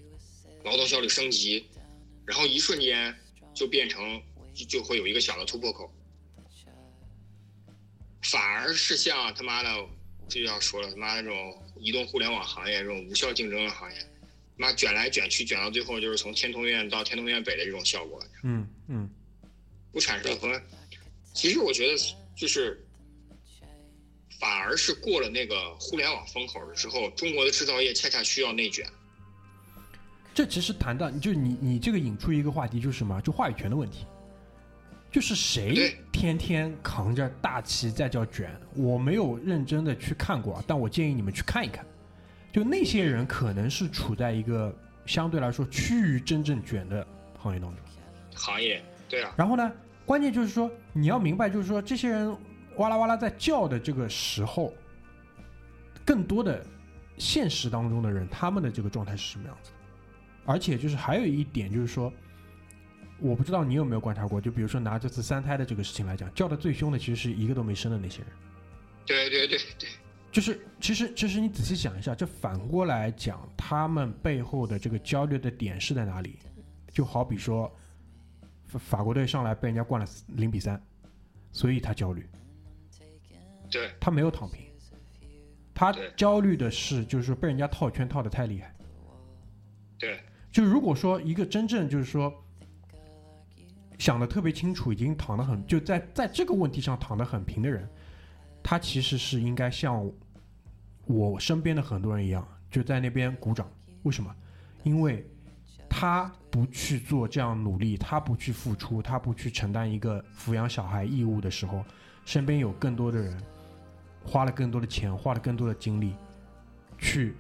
[0.63, 1.63] 劳动效率升级。
[2.25, 3.15] 然后一瞬间
[3.53, 4.19] 就变成
[4.55, 5.93] 就就会有一个小的突破口，
[8.23, 9.69] 反而是像他妈的
[10.27, 13.97] 这就要说了他妈的这种移动互联网行业这种无效竞争的行业，
[14.60, 18.22] 妈卷来卷去卷到最后就是从天通苑到天通苑北的这种效果。
[18.43, 19.10] 嗯嗯，
[19.93, 20.62] 不产生和，
[21.34, 21.97] 其实我觉得
[22.36, 22.86] 就是
[24.38, 28.86] 反而是过了那个互联网风口了之后，中国的制造业恰恰需要内卷。
[30.34, 33.22] 这其实谈到，就你你这个引出一个话题，就是什么？
[33.22, 34.05] 就话语权的问题，
[35.10, 38.53] 就是谁天天扛着大旗在叫卷？
[38.76, 41.86] 我没有认真的去看过，但我建议你们去看一看。
[42.52, 44.76] 就那些人可能是处在一个
[45.06, 47.06] 相对来说趋于真正卷的
[47.38, 47.80] 行业当中。
[48.36, 49.34] 行业，对啊。
[49.38, 49.72] 然后呢，
[50.06, 52.36] 关键就是说你要明白，就是说这些人
[52.78, 54.74] 哇啦哇啦在叫的这个时候，
[56.06, 56.66] 更多的
[57.18, 59.72] 现实当中的人，他们的这个状态是什么样子？
[60.45, 62.12] 而且就是还有一点就是说，
[63.20, 68.28] 我不知道你有没有观察过，就比如说拿这次三胎的这个事情来讲，叫的最凶的其实是一个都没生的那些人。
[69.06, 69.89] 对对对对，
[70.32, 76.39] 就是其实其实你仔细想一下，这反过来讲，他们背后的这个焦虑的点是在哪里？
[76.91, 77.71] 就好比说，
[78.65, 80.82] 法法国队上来被人家灌了零比三，
[81.51, 82.27] 所以他焦虑。
[83.71, 84.65] 对，他没有躺平，
[85.73, 88.73] 他焦虑的是就是说被人家套圈套的太厉害。
[89.97, 90.19] 对。
[90.51, 92.34] 就如果说一个真正就是说
[93.99, 97.88] 想的特别清楚，已经躺得很就在在这个问题上躺得很平的人，
[98.64, 100.10] 他其实是应该像
[101.05, 103.70] 我身边的很多人一样，就在那边鼓掌。
[104.03, 104.34] 为什么？
[104.84, 105.26] 因为
[105.89, 111.84] 他不去做这样努力，他不去付出，他不去承担一个抚养小孩义务的时候，
[112.26, 113.41] 身边有更多的人
[114.24, 116.16] 花了更多的钱，花了更多的精力
[116.97, 117.36] 去。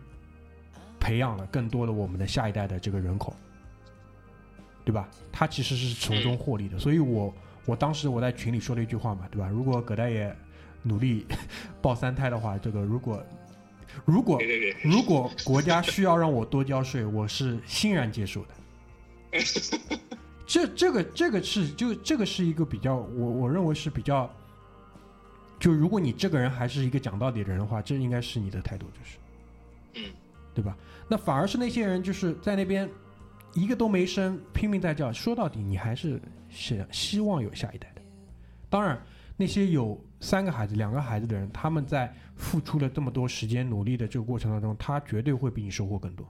[1.01, 3.33] 培养了更多的我们的下一代的这个人口，
[4.83, 5.09] 对吧？
[5.31, 7.33] 他其实是从中获利的，所以我
[7.65, 9.47] 我当时我在群里说了一句话嘛，对吧？
[9.47, 10.35] 如果葛大爷
[10.83, 11.25] 努力
[11.81, 13.23] 抱三胎的话，这个如果
[14.05, 14.39] 如果
[14.83, 18.49] 如果国家需要让我多交税，我是欣然接受的。
[20.45, 24.27] 这这个这个是就这个是一个比较，我我认为是比较，
[25.59, 29.17] 就如果你这个人还是一个讲道理的人的话，这应该是你的态度，就是，
[29.95, 30.11] 嗯，
[30.55, 30.75] 对吧？
[31.07, 32.89] 那反而是那些人，就是在那边
[33.53, 35.13] 一个都没生，拼命在叫。
[35.13, 36.19] 说到底，你还是
[36.49, 38.01] 想希望有下一代的。
[38.69, 38.99] 当然，
[39.37, 46.27] 那些有三个孩子、两个孩子的人，他们在付出了这么多时间、努力的这个过程当中，他绝对会比你收获更多，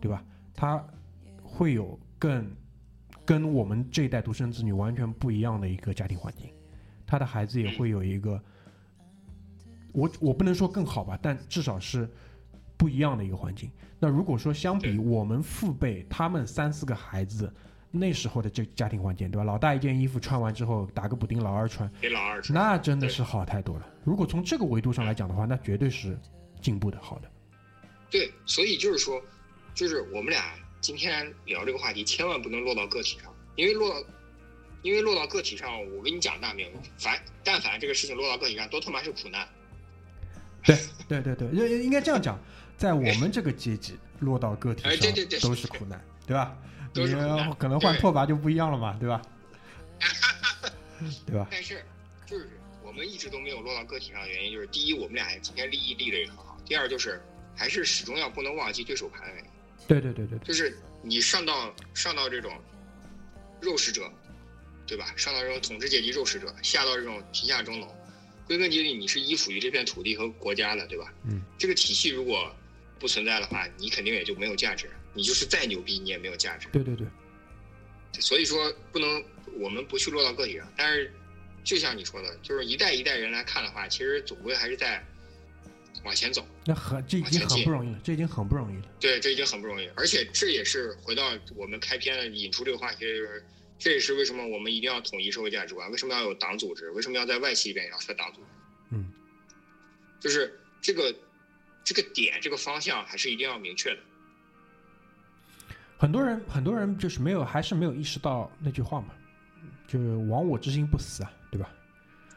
[0.00, 0.22] 对吧？
[0.54, 0.84] 他
[1.42, 2.46] 会有更
[3.24, 6.50] 跟我们这一代独生子女完全不一样的一个家庭环境，
[7.06, 8.42] 他的孩子也会有一个，
[9.92, 12.08] 我我不能说更好吧，但至少是
[12.76, 13.70] 不一样的一个环境。
[13.98, 17.50] 那如果说相比我们父辈他们三四个孩子
[17.96, 19.44] 那时候的这家庭环境，对吧？
[19.44, 22.52] 老大一件衣服穿完之后打个补丁，老二穿，给老二穿。
[22.52, 23.88] 那真的是好太多了。
[24.02, 26.18] 如果从这个维度上来讲的话，那绝对是
[26.60, 27.30] 进步的，好的。
[28.10, 29.22] 对，所以就是说，
[29.74, 34.06] 就是我们俩今天聊这个话题，千万不能落到个体上，因为落到，
[34.82, 36.68] 因为落到个体上，我跟你讲大明，
[36.98, 39.46] 凡但凡这个事情落到个体上，都他妈是苦难。
[40.64, 40.76] 对
[41.08, 42.38] 对对对，应应该这样讲，
[42.76, 46.56] 在我们这个阶级落到个体哎对对对上都是苦难，对吧？
[46.94, 49.22] 你可能换拓跋就不一样了嘛，对吧？
[51.26, 51.48] 对吧？
[51.52, 51.84] 但是
[52.26, 52.48] 就是
[52.82, 57.20] 我们一直都没有落到个体上的原因，就是第一，我们俩今天利益立的也很好；第二，就是
[57.56, 59.50] 还是始终要不能忘记对手盘的原因。
[59.86, 62.52] 对对对对对，就是你上到上到这种
[63.60, 64.10] 肉食者，
[64.86, 65.12] 对吧？
[65.16, 67.88] 上到这种统治阶级肉食者，下到这种贫下中农，
[68.46, 71.12] 归根结底你是依附于这片土地和国家的，对吧？
[71.24, 72.54] 嗯，这个体系如果
[72.98, 74.88] 不存在的话，你肯定也就没有价值。
[75.14, 76.68] 你就是再牛逼，你也没有价值。
[76.72, 77.06] 对对对，
[78.20, 79.24] 所以说不能
[79.58, 81.12] 我们不去落到个体上，但是
[81.62, 85.02] 就像你说的，就是一代一代人来看的话，其实总归还是在
[86.04, 86.46] 往前走。
[86.66, 88.88] 那很这已经很不容易了，这已经很不容易了。
[89.00, 93.46] 对，这已经很不容易，而且这也是回到我们开篇引出这个话题，就是
[93.78, 98.46] 这也是为什么我们一定要统一社会价值观，为什么要有党组织，为什么要在外企里边也要设党组织，
[98.90, 99.12] 嗯，
[100.20, 101.14] 就是这个
[101.84, 103.98] 这个点这个方向还是一定要明确的。
[106.04, 109.14] 很多人很多人就是没有，还是没有意识到那句话嘛，
[109.88, 111.70] 就是“亡我之心不死”啊，对吧？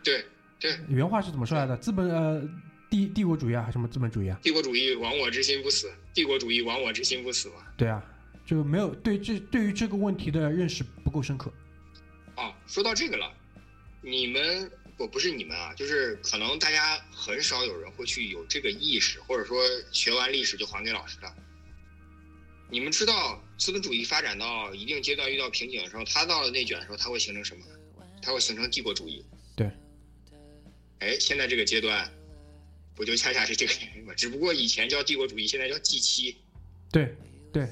[0.01, 0.26] 对
[0.57, 1.76] 对，原话是怎么说来的？
[1.76, 2.41] 资本呃
[2.89, 4.39] 帝帝国主义啊，还是什么资本主义啊？
[4.41, 7.55] 帝国主义亡我之心不死，帝国主义亡我之心不死嘛。
[7.76, 8.01] 对啊，
[8.45, 11.51] 就没有对这对于这个问题的认识不够深刻。
[12.38, 13.30] 哦，说到这个了，
[13.99, 19.61] 你们我不是你们啊，就是可能大家很少有人会去有这个意识，或者说
[19.91, 21.28] 学完历史就还给老师的。
[22.70, 27.63] 你们知道资本主义发展到一定阶段遇到瓶颈的时候，它到了内卷的时候，它会形成什么？
[28.22, 29.24] 它会形成帝国主义。
[29.55, 29.72] 对。
[30.99, 32.09] 哎，现在这个阶段，
[32.95, 34.13] 不就恰恰是这个原因吗？
[34.15, 36.36] 只不过以前叫帝国主义，现在叫 G 七，
[36.91, 37.15] 对
[37.53, 37.68] 对，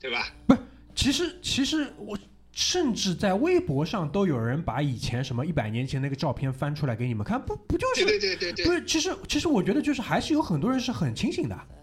[0.00, 0.34] 对吧？
[0.46, 0.56] 不
[0.94, 2.18] 其实其实我
[2.52, 8.84] 甚至在微博上都有人把以前什么一百年前那个照片翻出来给你们看，不不就是对对对对对不是？
[8.84, 11.81] 其实其实我觉得就是还是有很多人是很清醒的，对，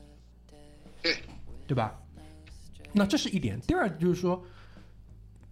[1.70, 1.94] 对吧？
[2.92, 3.62] 那这是一点。
[3.62, 4.44] 第二就是说，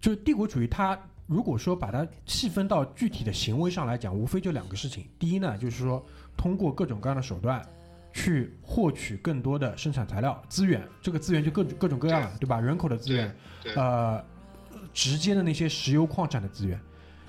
[0.01, 5.07] 就是帝国主义它如果说把它细分到具体的行为上来讲，无非就两个事情。
[5.19, 6.03] 第一呢，就是说
[6.35, 7.63] 通过各种各样的手段
[8.11, 12.59] 去获取更多的生产材料资源，这个资源就各种各种各样了，对吧？
[12.59, 14.25] 人口的资源，对呃，
[14.91, 16.79] 直接的那些石油矿产的资源，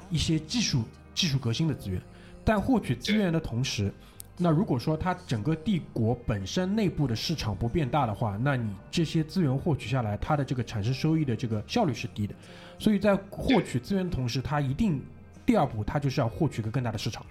[0.08, 0.84] 一些技术
[1.14, 2.00] 技术革新的资源，
[2.42, 3.92] 但获取资源的同时，
[4.40, 12.34] 那如果说它整个帝国本身内部的市场不变大的话，那你这些资源获取下来，它的这个产生收益的这个效率是低的，
[12.78, 15.02] 所以在获取资源的同时，它一定
[15.44, 17.26] 第二步它就是要获取一个更大的市场，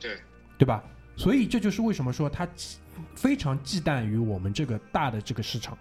[0.00, 0.18] 对
[0.58, 0.82] 对吧？
[1.16, 2.78] 所以这就是为什么说它忌
[3.14, 5.78] 非常忌惮于我们这个大的这个市场，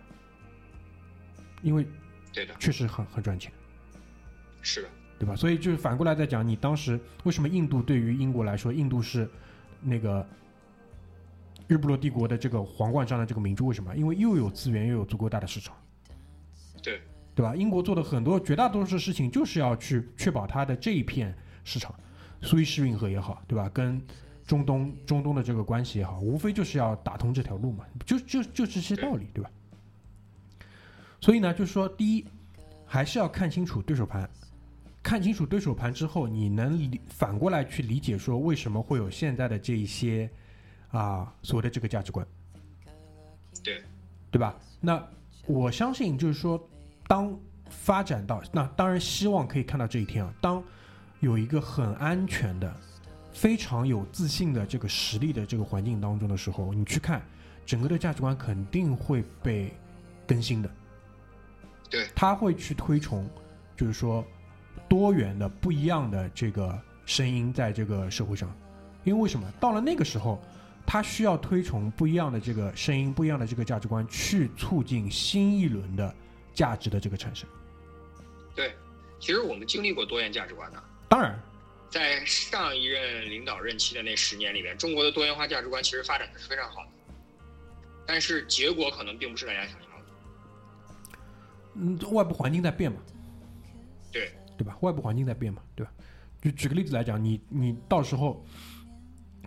[1.63, 1.86] 因为
[2.32, 3.51] 对的，确实很很赚钱。
[4.61, 5.36] 是的，对吧？
[5.36, 9.28] 所以就是反过来再讲，你当时为什么印度对于英国来说，印度是
[9.82, 10.25] 那个
[11.67, 13.67] 日不落帝国的这个皇冠上的这个明珠？
[13.67, 13.95] 为什么？
[13.95, 15.75] 因为又有资源，又有足够大的市场，
[16.82, 17.01] 对
[17.34, 17.55] 对吧？
[17.55, 21.93] 英国做的很多绝大多数事情就是要去确保它的这一片市场，
[22.41, 23.69] 苏伊士运河也好，对吧？
[23.73, 24.01] 跟
[24.45, 29.49] 中东中东的这个关系也好，无非就是要打通这条路嘛，就就就这些道理，对吧？
[31.21, 32.25] 所以呢，就是说，第一，
[32.86, 34.29] 还是要看清楚对手盘，
[35.04, 40.30] 看清楚对手盘之后，你能理反过来去理解说为什么会有现在的这一些
[40.89, 42.26] 啊所谓的这个价值观，
[43.64, 43.84] 对
[44.30, 44.56] 对吧？
[44.80, 45.04] 那
[45.47, 46.64] 我相信就是说，
[47.08, 47.38] 当
[47.70, 50.64] 发展到那当然希望可以看到这一天啊，当
[51.20, 52.74] 有一个很安全的、
[53.34, 57.22] 非常有自信的这个实力的这个环境当中的时候，你去看
[57.66, 59.74] 整个的价值观肯定会被
[60.28, 60.70] 更新的。
[61.89, 63.28] 对他会去推崇，
[63.76, 64.24] 就是说
[64.92, 68.54] 多元的、不一样的这个声音在这个社会上，
[69.06, 69.50] 因为为什么？
[69.58, 70.44] 到了那个时候，
[70.86, 76.14] 他需要推崇不一样的这个声音、不一样的这个价值观，去促进新一轮的
[76.54, 77.48] 价值的这个产生。
[78.54, 78.76] 对，
[79.18, 81.42] 其实我们经历过多元价值观的，当然，
[81.89, 86.89] 在上一任领导任期的那十年里面，中国的多元化价值观其实发展的是非常好的，
[88.06, 90.06] 但是结果可能并不是大家想要的。
[91.76, 92.98] 嗯，外部环境在变嘛，
[94.12, 94.78] 对对吧？
[94.82, 95.91] 外部环境在变嘛，对吧？
[96.39, 98.45] 就举个例子来讲，你你到时候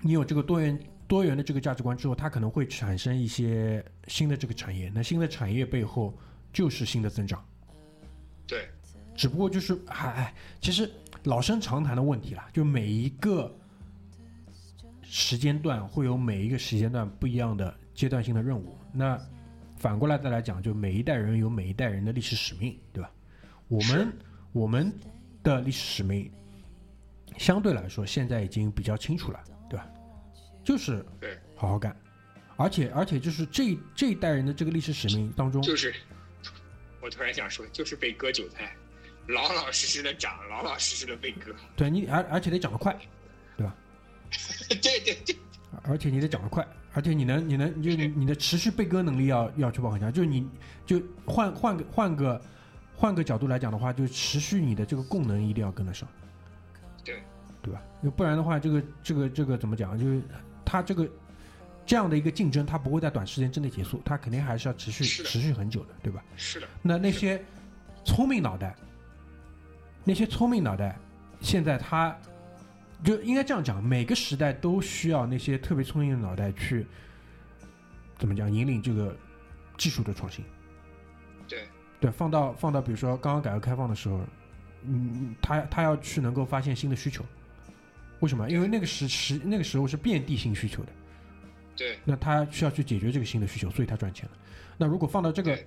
[0.03, 6.13] 你有这个多元多元的这个价值观之后，它可能会产生一些新的这个产业，那新的产业背后
[6.53, 7.45] 就是新的增长。
[8.45, 8.69] 对，
[9.15, 10.91] 只不过就是还哎，其实
[11.23, 13.57] 老生常谈的问题啦，就每一个
[15.03, 18.77] 时间段会有每一个时间段不一样的阶段性的任务。
[18.93, 19.17] 那
[19.77, 23.11] 反过来再来讲，就每一代人有每一代人的历史使命，对吧？
[23.69, 24.13] 我们
[24.55, 24.91] 我们
[25.43, 26.31] 的历史使命
[27.37, 29.85] 相对来说现在已经比较清楚了，对吧？
[30.63, 31.95] 就是对好好干，
[32.57, 35.93] 而且而且就是这这一代人的这个历史使命当中，就是
[37.01, 38.77] 我突然想说，就是被割韭菜，
[39.27, 41.53] 老老实实的长，老老实实的被割。
[41.75, 42.97] 对你而而且得长得快，
[43.57, 43.77] 对吧
[44.71, 45.37] 对对对，
[45.83, 50.13] 而且你得长得快，而且你能，你能，就你你的持续被割能力要要确保很强。
[50.13, 50.49] 就是你
[50.87, 52.41] 就换换个换个
[52.97, 56.09] 换个角度来讲的话，就持续你的这个供能一定要跟得上，
[57.05, 57.23] 对
[57.61, 57.83] 对吧？
[58.03, 59.99] 要不然的话，这个这个这个怎么讲？
[59.99, 60.23] 就是
[60.65, 61.09] 它这个
[61.85, 66.23] 这样的一个竞争，它不会在短时间之内结束，它肯定还是要持续持续很久的，对吧？
[66.37, 67.43] 是的，那那些
[68.05, 68.75] 聪明脑袋，
[70.05, 70.99] 那些聪明脑袋，
[71.41, 72.17] 现在他
[73.03, 76.87] 就应该这样讲，每个时代都需要那些特别聪明的脑袋去
[78.19, 79.15] 怎么讲引领这个
[79.77, 80.45] 技术的创新。
[82.05, 84.21] 对对，放到放到比如说刚刚改革开放的时候，
[84.83, 87.25] 嗯，他他要去能够发现新的需求，
[88.21, 88.51] 为什么？
[88.51, 90.93] 因为那个时时那个时候是遍地性需求的，
[91.75, 94.37] 对那他需要去解决这个新的需求，所以他赚钱了。
[94.77, 95.59] 那如果放到这个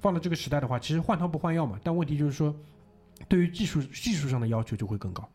[0.00, 1.78] 放到这个时代的话，其实换汤不换药嘛。
[1.82, 2.54] 但问题就是说，
[3.28, 5.28] 对于技术技术上的要求就会更高。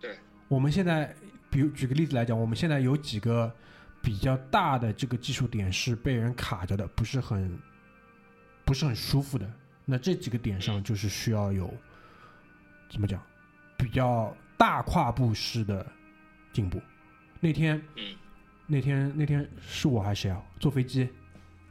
[0.00, 0.16] 对，
[0.48, 1.14] 我们现在，
[1.50, 3.54] 比如举个例子来讲，我们现在有几个
[4.02, 7.56] 比较大的这个技术点是被人卡着的，不是很
[8.66, 9.50] 不是很舒服的。
[9.86, 11.72] 那这几个点上就是需要有
[12.90, 13.22] 怎么讲，
[13.78, 15.86] 比较大跨步式的
[16.52, 16.82] 进步。
[17.40, 18.16] 那天，嗯，
[18.66, 20.42] 那天那天是我还是谁啊？
[20.58, 21.08] 坐飞机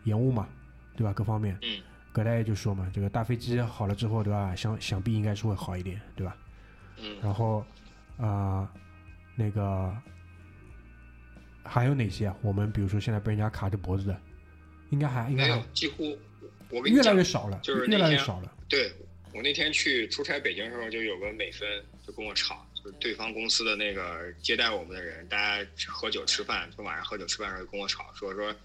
[0.06, 0.48] 延误嘛，
[0.96, 1.12] 对吧？
[1.12, 1.82] 各方面，嗯，
[2.14, 4.56] 葛大爷就说嘛，这个大飞机好了之后，对吧？
[4.56, 6.38] 想想必应该是会好一点，对吧？
[6.98, 7.60] 嗯然后
[8.18, 8.26] 啊、
[8.64, 8.70] 呃
[9.36, 9.94] 那个
[11.62, 12.36] 还有哪些啊？
[12.42, 14.18] 我们比如说现在被人家卡着脖子的，
[14.92, 16.18] 应该还应该没有，几乎
[16.70, 18.52] 我跟你讲越来越，少了，就是越那天来越少了。
[18.68, 18.92] 对
[19.34, 21.68] 我那天去出差北京的时候，就有个美分
[22.06, 28.56] 就跟我吵，就是对方公司的那个接待我们的人，大家喝酒吃饭，就晚上喝酒吃饭的时候就跟我吵，说说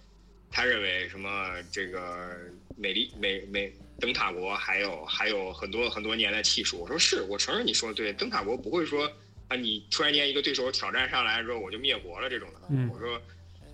[0.51, 2.37] 他认为什么这个
[2.77, 9.11] 美丽美美灯塔国还有还有很多很多年的技术，我说是我承认你说的对，灯塔国不会说
[9.49, 13.21] 啊你突然间一个对手挑战上来之后我就灭国了这种的，嗯我说，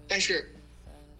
[0.09, 0.53] 但是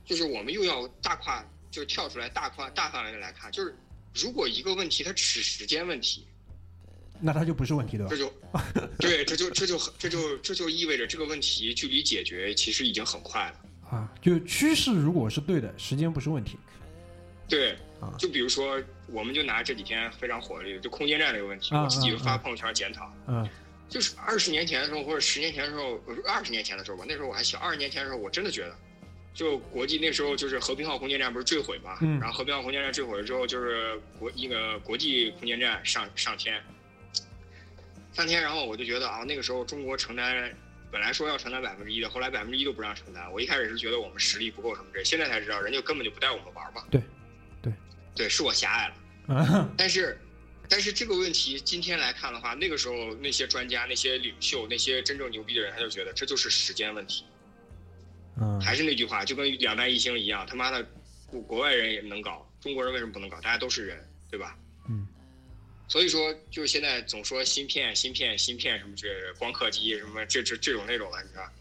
[0.05, 1.45] 就是我们又要大跨，
[1.77, 3.77] 就跳出来大跨大范围的来看，就是
[4.15, 6.27] 如果一个问题它只是时间问题，
[7.21, 8.17] 那它就不是问题，对吧这？
[8.17, 8.33] 就
[8.99, 13.61] 对，这就这就这就这就意味着这个问题距离解决其实已经很快了。
[13.91, 16.57] 啊，就趋势如果是对的，时间不是问题。
[17.49, 23.13] 对啊，就比如说，我们就拿这几天非常火的这个就空间站这个问题，啊我自己就发朋友圈检讨。
[23.29, 23.49] 嗯
[23.89, 27.57] 就是二十年前的时候，或者十年前的时候，二十年前的时候吧，那时候我还小。
[27.61, 28.77] 二十年前的时候，我真的觉得，
[29.37, 36.59] 就国际那时候就是和平号空间站不是坠毁嘛，嗯然后和平号空间站坠毁了之后，就是国一个国际空间站上上天，
[38.15, 40.51] 上天，然后我就觉得啊，那个时候中国承担
[40.91, 43.31] 本来说要承担百分之一的，后来百分之一都不让承担。
[43.31, 46.83] 我一开始是觉得我们实力不够什么这，现在才知道人家根本就不带我们玩嘛。
[46.91, 47.03] 对
[47.61, 47.71] 对
[48.15, 48.95] 对，是我狭隘了。
[49.37, 50.19] 啊，但是，
[50.67, 57.27] 但是这个问题今天来看的话，那个时候那些专家、那些领袖、那些真正牛逼的人，他就觉得这就是时间问题。
[58.41, 60.87] 嗯，还是那句话，就跟两弹一星一样，他妈的，
[61.27, 63.41] 国国外人也能搞，中国人为什么不能搞？
[63.41, 63.99] 大家都是人，
[64.31, 64.57] 对吧？
[64.89, 65.07] 嗯。
[65.89, 69.09] 所以说，就是现在总说芯片、芯片、芯片什么这
[69.39, 71.53] 光刻机什么这这这种那种的，你知道？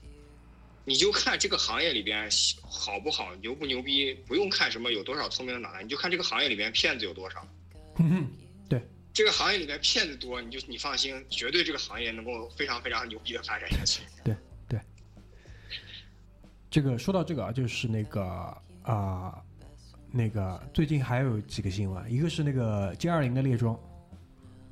[0.87, 2.29] 你就看这个行业里边
[2.61, 7.47] 好不好、牛不牛逼，不用看什么有多少聪明的脑袋，你就看这个行业里边骗子有多少。
[7.95, 8.27] 哼哼，
[8.69, 8.81] 对，
[9.13, 14.01] 这个行业里面骗子多，你就你放心，绝对这个行业能够非常非常牛逼的发展下去。
[16.75, 18.21] 这个说到这个啊，就是那个
[18.83, 19.41] 啊、
[20.11, 23.79] 那个最近还有几个新闻，一个是那个歼二零的列装，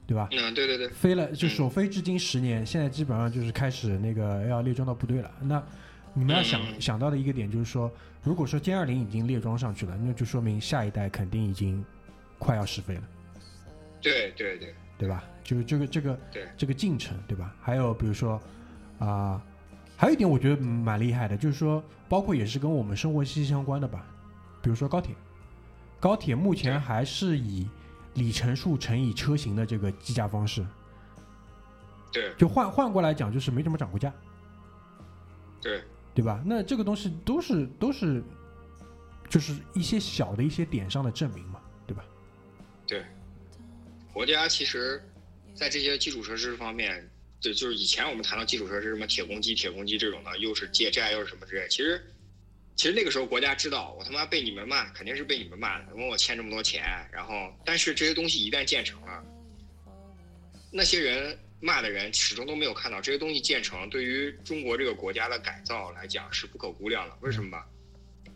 [0.06, 0.28] 对吧？
[0.34, 5.32] 嗯，对对对，飞了就首飞至今十年，现在基本上就是开始那个要列装到部队了。
[5.40, 5.64] 那
[6.14, 7.90] 你们要想、嗯想到的一个点就是说，
[8.22, 11.82] 如果说歼二零已经列装上去了，那就说明下一代肯定已经
[12.38, 13.04] 快要试飞了。
[14.02, 15.24] 对对对，对吧？
[15.42, 17.56] 就是这个这个对这个进程，对吧？
[17.62, 18.38] 还有比如说
[19.00, 19.42] 啊、
[20.04, 24.06] 还有一点我觉得蛮厉害的，就是说，包括也是跟我们生活息息相关的吧，
[24.62, 25.16] 比如说高铁，
[25.98, 27.66] 高铁目前还是以
[28.16, 30.66] 里程数乘以车型的这个计价方式，
[32.12, 32.34] 对。
[32.38, 34.12] 就换换过来讲，就是没怎么涨过价，
[35.62, 35.82] 对。
[36.14, 36.44] 对吧？
[36.46, 38.22] 那这个东西都是都是，
[39.30, 42.04] 就是一些小的一些点上的证明嘛，对吧？
[42.86, 43.06] 对，
[44.12, 45.02] 国家其实，
[45.56, 47.10] 在这些基础设施方面，
[47.44, 52.02] 对，就是以前我们谈到基础设施，什么铁公鸡、铁公鸡这种的，又是借债又是什么之类，其实，
[52.78, 59.22] 其实那个时候国家知道，我他妈被你们骂，肯定是被你们骂的，问我欠这么多钱，然后，但是这些东西一旦建成了，
[60.72, 67.18] 那些人骂的人始终都没有看到这些东西建成对于中国这个国家的改造来讲是不可估量的。
[67.20, 67.68] 为什么吧？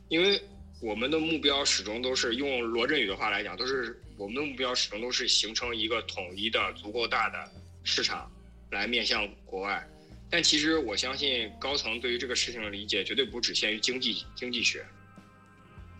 [0.10, 0.41] 因为
[0.82, 7.49] 我们的目标始终都是用罗振宇的话来讲，都是我们的目标始终都是形成一个统一的、足够大的
[7.84, 8.30] 市场，
[8.72, 9.88] 来面向国外。
[10.30, 14.86] 但其实我相信高层对于这个事情的理解绝对不只限于经济经济学。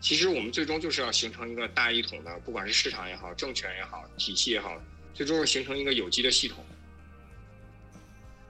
[0.02, 4.80] 其实我们最终就是要形成一个大一统的，不管是市场也好、政权也好、体系也好，
[5.14, 6.64] 最终是形成一个有机的系统。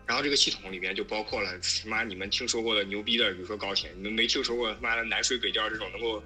[0.06, 6.24] 然后这个系统里面就包括了什么你们听说过的牛逼的，比如说高铁，你们没听说过他妈的南水北调这种能够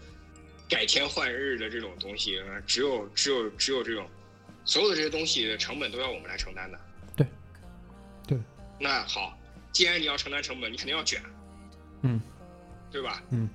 [0.69, 4.09] 改天换日的这种东西，只有只有只有这种，
[4.65, 6.79] 所有的这些东西的成本都要我们来承担的。
[8.81, 9.37] 那好，
[9.71, 11.21] 既然你要承担成本，你肯定要卷，
[12.01, 12.19] 嗯
[12.91, 13.21] 对吧？
[13.29, 13.47] 嗯，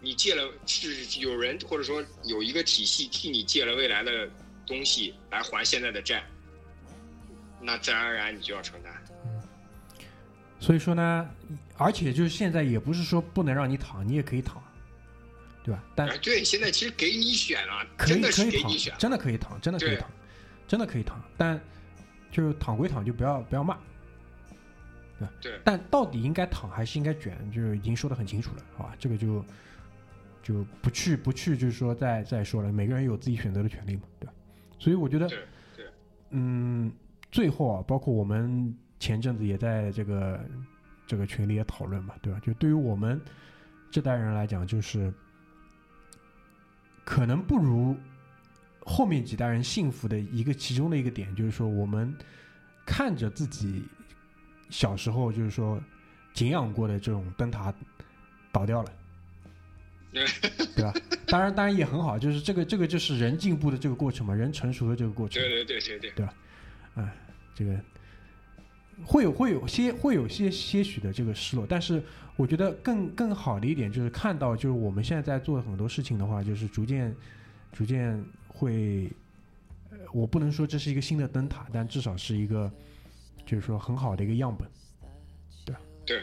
[0.00, 4.28] 你借了是有人或者说有一个体系替你借了未来的
[4.66, 6.22] 东西来还现在的债，
[7.60, 8.92] 那自然而然你就要承担。
[10.60, 11.30] 所以说呢，
[11.78, 14.62] 而且就是现在也不是说不能让你躺，你也可以躺，
[15.64, 15.82] 对吧？
[15.94, 18.94] 但哎，对，现在其实给你选了，可以真的可以躺是给你选，。
[18.98, 20.10] 真的可以躺，真的可以躺，
[20.68, 21.58] 真的可以躺，但
[22.30, 23.78] 就是躺归躺，就不要不要骂。
[25.40, 28.94] 对但到底应该躺还是应该卷，就是已经说的很清楚了，好吧？
[28.98, 29.44] 这个就
[30.42, 34.32] 就不去不去，就是说再再说了，每个人有自己选择的权利嘛，对吧？
[34.78, 35.38] 所以我觉得，对
[35.76, 35.86] 对
[36.30, 36.92] 嗯，
[37.30, 40.44] 最后啊，包括我们前阵子也在这个
[41.06, 42.40] 这个群里也讨论嘛，对吧？
[42.40, 43.20] 就对于我们
[43.90, 45.12] 这代人来讲，就是
[47.04, 47.96] 可能不如
[48.80, 52.14] 后面几代人幸福的一个其中的一个点，就是说我们
[52.84, 53.84] 看着自己
[54.74, 55.80] 小时候就是说
[56.32, 57.72] 敬仰过的这种灯塔
[58.50, 58.92] 倒掉了。
[60.76, 60.92] 对吧？
[61.26, 65.42] 当然，当然也很好，就是这个，这个就是人进步的这个过程嘛，人成熟的这个过程。
[65.42, 66.34] 对对对对对，对吧？
[66.94, 67.12] 哎
[67.54, 67.76] 这个
[69.04, 72.02] 会有会有些会有些些许的这个失落，但是
[72.36, 77.14] 我觉得更更好的一点就是看到，就是我们现在在做很多事情的话，就是逐渐
[77.72, 79.10] 逐渐会，
[79.90, 82.70] 呃，我不能说这是一个新的灯塔，但至少是一个
[83.46, 84.68] 就是说很好的一个样本。
[85.64, 85.74] 对
[86.06, 86.22] 对，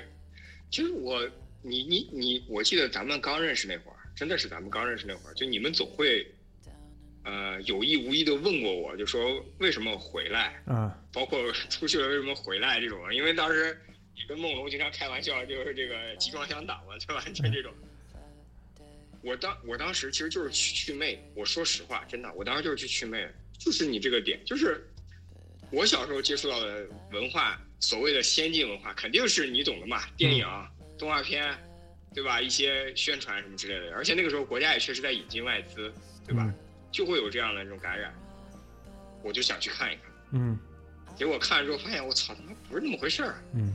[0.69, 1.27] 其实我
[1.61, 6.25] 你你你，我记得咱们刚认识那会儿，真的是咱们刚认识那会儿，就你们总会，
[7.23, 13.79] 呃，有意无意的问过我，就说为什么回来，啊、 包括出去了为什么回来这种，因为当时
[14.15, 17.71] 你跟梦龙经常开玩笑，就是这个集装箱党嘛，就完全这种。
[19.23, 23.27] 我当我当时其实就是去去魅，我说实话，真的，我当时就是去去魅，
[23.59, 24.83] 就是你这个点，就是
[25.71, 30.45] 我小时候接触到的文化，所谓的先进文化，肯定是你懂的嘛，电影、
[30.97, 31.57] 动画片，
[32.13, 32.41] 对吧？
[32.41, 35.93] 一些宣传什么之类的，而且那个时候国家也确实在引进外资，
[36.27, 36.43] 对吧？
[36.45, 36.53] 嗯
[36.91, 38.13] 就会有这样的这种感染，
[39.23, 40.05] 我就想去看一看。
[40.33, 40.59] 嗯
[41.15, 43.41] 结果看了之后发现，我操，他妈不是那么回事儿。
[43.53, 43.73] 嗯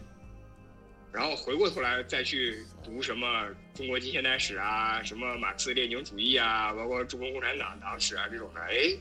[1.10, 8.94] 然后回过头来再去读什么中国近现代史啊，什么马克思列宁主义啊，包括中国共产党党史啊这种的，哎，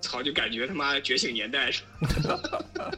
[0.00, 1.90] 操，就感觉他妈觉醒年代是吧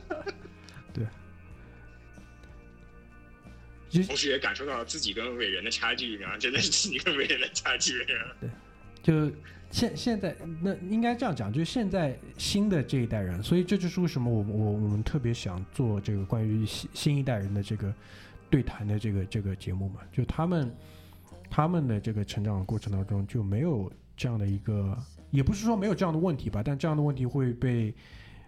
[3.88, 8.04] 就 同时也感受到自己跟伟人的差距，然后真的是自己跟伟人的差距。
[8.04, 8.50] 对
[9.02, 9.32] 就
[9.70, 17.94] 现现在那应该这样讲，就是现在新的这一代人，所以这就是为什么我我我们特别想做这个关于新新一代人的这个
[18.50, 20.70] 对谈的这个这个节目嘛，就他们
[21.48, 24.94] 他们的这个成长过程当中就没有这样的一个，
[25.30, 27.94] 也不是说没有这样的问题吧，但这样的问题会被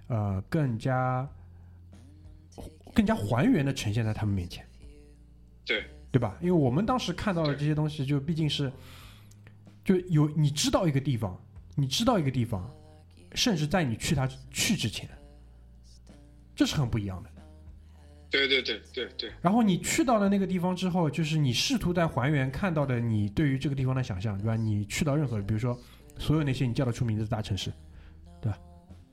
[0.08, 1.28] 呃更加
[2.94, 4.64] 更加还原的呈现在他们面前。
[5.64, 6.36] 对对吧？
[6.40, 8.72] 因为我们当时看到的这些东西，就毕竟是，
[9.84, 11.40] 就有你知道一个地方，
[11.76, 12.68] 你知道一个地方，
[13.34, 15.08] 甚至在你去他去之前，
[16.56, 17.30] 这是很不一样的。
[18.30, 24.56] 对对对对对然后你去到了那个地方之后，就是你试图在还原看到的你对于这个地方的想象，对吧？
[24.56, 25.78] 你去到任何，比如说
[26.20, 27.72] 所有那些你叫得出名字的大城市，
[28.40, 28.58] 对吧？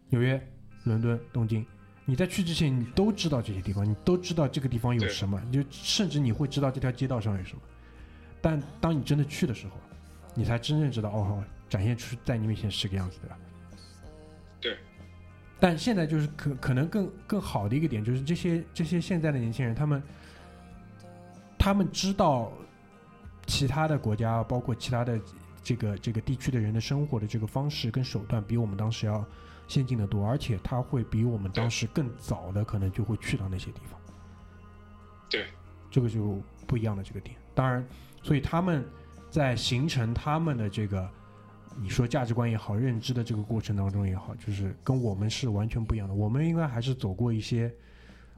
[0.10, 0.39] 纽约、
[0.84, 1.66] 伦敦、东京，
[2.05, 7.62] 你在去之前你都知道这些地方，你都知道这个地方有什么，你就甚至你会知道这条街道上有什么。
[8.41, 9.74] 但当你真的去的时候，
[10.36, 13.38] 你才真正知道哦，展现出在你面前是个样子，对吧？
[14.62, 14.78] 对。
[15.60, 20.03] 但现在就是可可能更更好的一个点，就是这些这些现在的年轻人，他们
[21.58, 22.51] 他们知道
[23.47, 25.20] 其他的国家，包括其他的
[25.68, 29.26] 这个这个地区的人的生活的这个方式跟手段，比我们当时要
[29.68, 33.99] 先进的多，而且他会比我们当时更早的可能就会去到那些地方。
[35.30, 35.47] 对，
[35.91, 37.36] 这个就不一样的这个点。
[37.53, 37.86] 当然，
[38.24, 38.82] 所以他们
[39.30, 41.05] 在形成他们的这个
[41.82, 46.13] 你说价值观也好，认知的这个过程当中也好，就是跟我们是完全不一样的。
[46.13, 47.70] 我们应该还是走过一些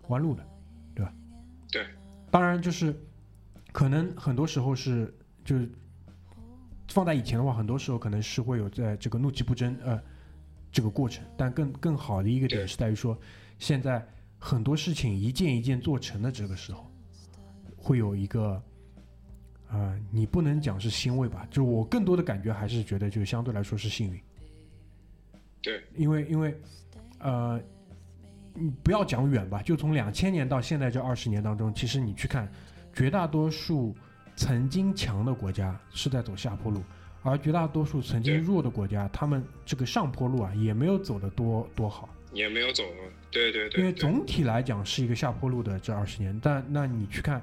[0.08, 0.44] 弯路的，
[0.96, 1.14] 对吧？
[1.72, 1.86] 对。
[2.32, 3.00] 当然，就是
[3.72, 5.16] 可能很多时候是
[5.46, 5.70] 就是
[6.90, 10.00] 放在以前的话，很多时候可能是会有在这个怒其不争呃
[10.72, 13.18] 这个过程，但更更好的一个点是在于说，
[13.58, 14.06] 现在
[14.38, 16.86] 很多事情一件一件做成的这个时候，
[17.78, 18.62] 会有一个。
[19.72, 21.48] 啊、你不能讲是欣慰吧？
[21.52, 24.20] 就我更多的感觉还是觉得，就相对来说是幸运。
[25.62, 26.60] 对，因为因为，
[27.20, 27.62] 呃，
[28.56, 32.52] 你不要讲远吧，就从两千年到现在这二十年当中，其实你去看，
[32.92, 33.96] 绝大多数
[34.40, 36.82] 曾经强的国家是在走下坡路，
[37.24, 42.08] 而绝大多数曾经弱的国家，他们这个上坡路啊也没有走得多多好。
[42.32, 42.82] 也没有走，
[43.30, 47.42] 对对对，因为总体来讲是一个下坡路的这二十年，但那你去看，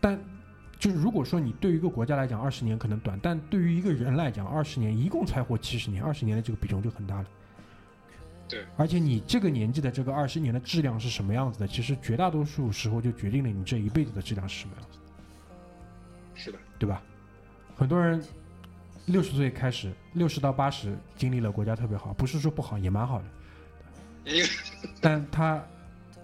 [0.00, 0.16] 但
[0.78, 7.26] 就是如果说你对于一个国家来讲二十年可能短，但对于一个人来讲二十年一共才活七十年，二十年的这个比重就很大了。
[8.48, 14.97] 对，而且你这个年纪的这个二十年的质量是什么样子的，其实绝大多数时候就决定了你这一辈子的质量是什么样子，
[16.38, 17.02] 是的，对吧？
[17.76, 18.24] 很多人
[19.06, 23.24] 六十岁开始，六十到八十经历了国家特别好，不是说不好，也蛮好的。
[25.00, 25.62] 但他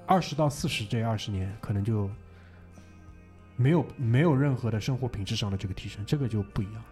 [0.06, 2.10] 二十到四十这二十年，可能就
[3.56, 6.84] 没有没有任何的生活品质上的这个提升，这个就不一样。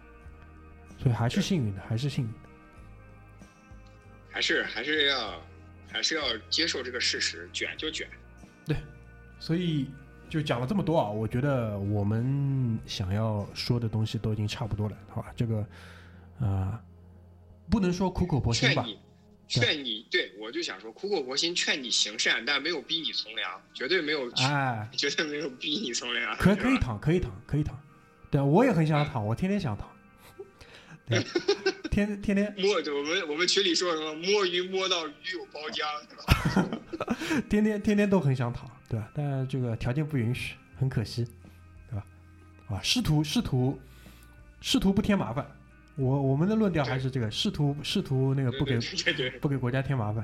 [0.97, 2.37] 所以还是幸运的，还是幸运的。
[4.29, 5.41] 还是还是要
[5.91, 8.07] 还是要接受这个事实，卷就卷。
[8.65, 8.77] 对
[9.39, 9.91] 所以
[10.33, 15.31] 就讲了这么多啊，我觉得我们想要说的东西都已经差不多了，好吧？
[15.35, 15.59] 这个
[16.39, 16.79] 啊、呃
[17.69, 18.83] 不能说苦口婆心吧？
[18.83, 18.99] 劝你，
[19.47, 26.35] 劝你，对我就想说，苦口婆心劝你行善，但没有逼你从良，绝对没有，哎， 绝对没有逼你从良。
[26.37, 27.79] 可是吧可以躺，可以躺，可以躺。
[28.31, 29.87] 对，我也很想躺，我天天想躺。
[31.07, 31.23] 对，
[31.91, 36.15] 天天天摸，我们我们群里说什么摸鱼摸到鱼有包浆，是
[36.97, 37.07] 吧？
[37.49, 39.09] 天天天天都很想躺，对吧？
[39.15, 41.25] 但这个条件不允许，很可惜，
[41.89, 42.05] 对吧？
[42.67, 43.79] 啊，试图试图
[44.61, 45.43] 试图不添麻烦，
[45.95, 48.77] 我我们的论调还是这个，试图试图那个不给
[49.41, 50.23] 不给国家添麻烦，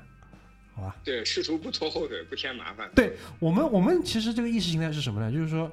[0.76, 0.96] 好吧？
[1.04, 2.88] 对，试图不拖后腿，不添麻烦。
[2.94, 5.32] 对我们我们其实这个意识形态是什么呢？
[5.32, 5.72] 就是说，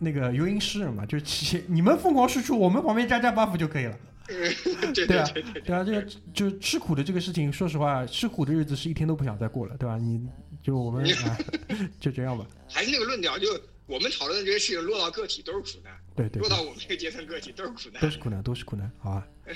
[0.00, 3.96] 那个游吟诗人嘛，就是其你们疯狂输出，我们旁边加加 buff 就可以了。
[4.26, 5.24] 对啊
[5.64, 6.04] 对啊，这个
[6.34, 9.96] 就吃苦的这个事情，说实话，吃苦的日子是一天都不想再过了，对吧？
[9.96, 10.28] 你
[10.62, 11.38] 就我们啊，
[12.00, 12.46] 就这样吧。
[12.68, 13.48] 还是那个论调，就
[13.86, 18.10] 我们讨论的这些事情落到个体都是苦难，对对对，落到我们这个阶层个体都是苦难都。
[18.10, 19.26] 是苦难，都是苦难，好吧？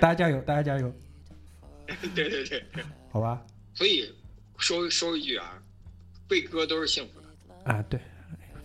[0.00, 0.94] 大家加油，大家加油，
[2.14, 2.64] 对对对，
[3.10, 3.44] 好吧？
[3.74, 4.14] 所以
[4.58, 5.60] 说说一句啊，
[6.28, 7.26] 被割都是幸福的。
[7.72, 8.00] 啊，对，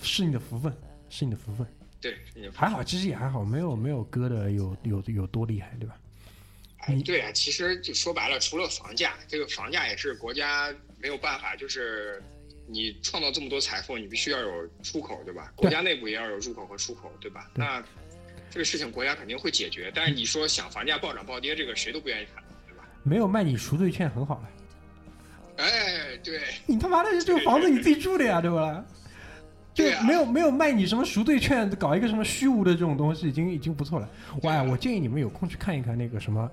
[0.02, 0.72] 是你的福分，
[1.10, 1.66] 是你的福分。
[2.02, 2.16] 对，
[2.54, 5.98] 还好，其实也还好，没有没有割的有有有多厉害，对吧？
[6.88, 12.22] 你，哎对啊，其实就说白了，除了房价，这个房价也是国家没有办法，就是
[12.68, 15.52] 你创造这么多财富，你必须要有出口，对吧？
[15.56, 17.50] 国家内部也要有入口和出口，对吧？
[17.54, 17.84] 对那
[18.50, 22.84] 这个事情国家肯定会解决，但是你说想房价暴涨暴跌，这个谁都不愿意谈，对吧？
[23.04, 24.50] 没有卖你赎罪券很好了，
[25.58, 28.84] 哎，对，你他妈的这个房子你自己住的呀，对吧？
[29.72, 34.10] 就没有没有卖你什么赎罪券，搞一个什么虚无的这种东西，已经已经不错了。
[34.44, 36.52] 哇，啊我建议你们有空去看一看那个什么，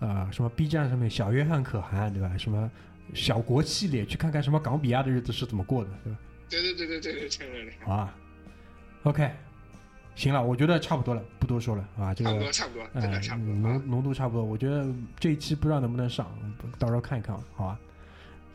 [0.00, 2.30] 呃，什么 B 站上面小约翰可汗，对吧？
[2.36, 2.70] 什么
[3.14, 6.18] 小国系列，去看看什么冈比亚的日子是怎么过的，对吧？
[6.48, 8.14] 对对对对对对对对对，好吧
[9.04, 9.30] ，OK，
[10.14, 12.14] 行了，我觉得差不多了，不多说了啊。
[12.14, 13.82] 这个差不多差不多，真哎的差不多啊浓。
[13.86, 14.44] 浓度差不多。
[14.44, 14.86] 我觉得
[15.18, 16.26] 这一期不知道能不能上，
[16.78, 17.80] 到时候看一看，好吧？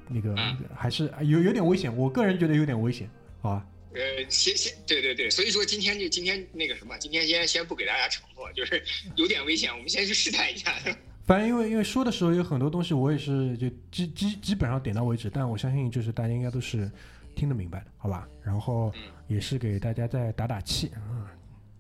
[0.08, 3.10] 那个嗯还是有有点危险，我个人觉得有点危险，
[3.42, 3.66] 好吧？
[3.94, 4.00] 呃，
[4.30, 8.82] 先先对对对，所以说今天就今天那个什么，今天先先不给大家承诺，就是
[9.16, 10.74] 有点危险，我们先去试探一下。
[11.24, 16.90] 反正因为因为说的时候有很多东西，我也是就基基基本上点到为止，但我相信就是大家应该都是
[17.36, 18.28] 听得明白的，好吧？
[18.42, 21.32] 然后嗯也是给大家再打打气啊，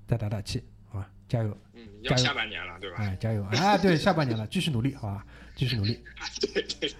[0.07, 1.09] 再打打气，好吧？
[1.27, 1.57] 加油！
[1.73, 2.97] 嗯，要下半年了，对吧？
[2.99, 3.43] 哎，加油！
[3.43, 5.26] 啊，对，下半年了，继续努力，好吧？
[5.55, 5.99] 继续努力。
[6.53, 6.93] 对对，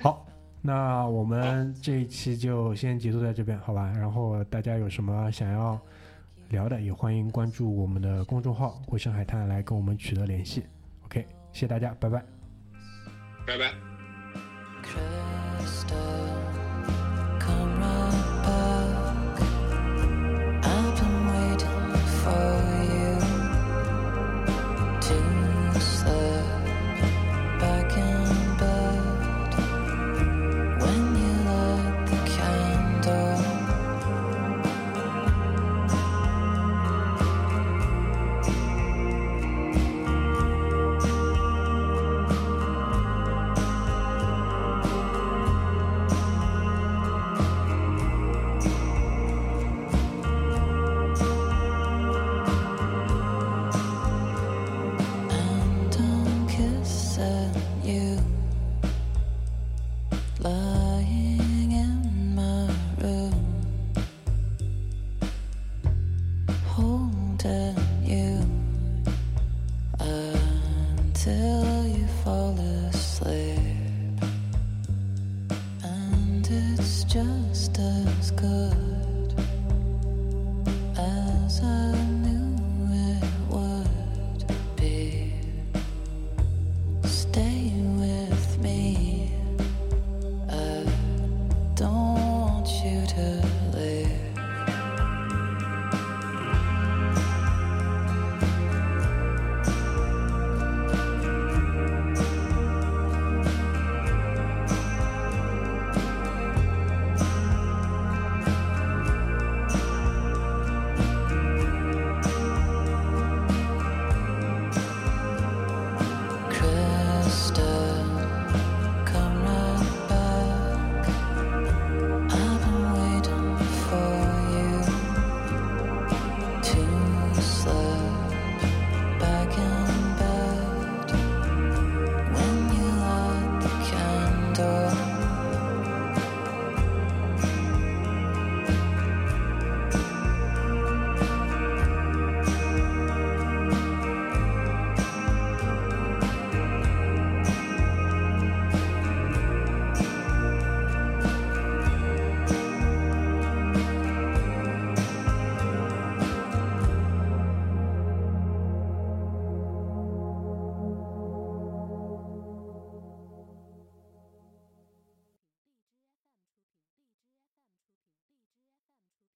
[0.00, 0.26] 好，
[0.60, 3.90] 那我们这一期就先结束在这边，好吧？
[3.92, 5.80] 然后大家有什么想要
[6.50, 10.64] 聊的，也欢迎关注我们的公众号“回声海滩”来跟我们取得联系。
[11.04, 12.24] OK，谢谢大家，拜拜。
[13.46, 13.74] 拜拜。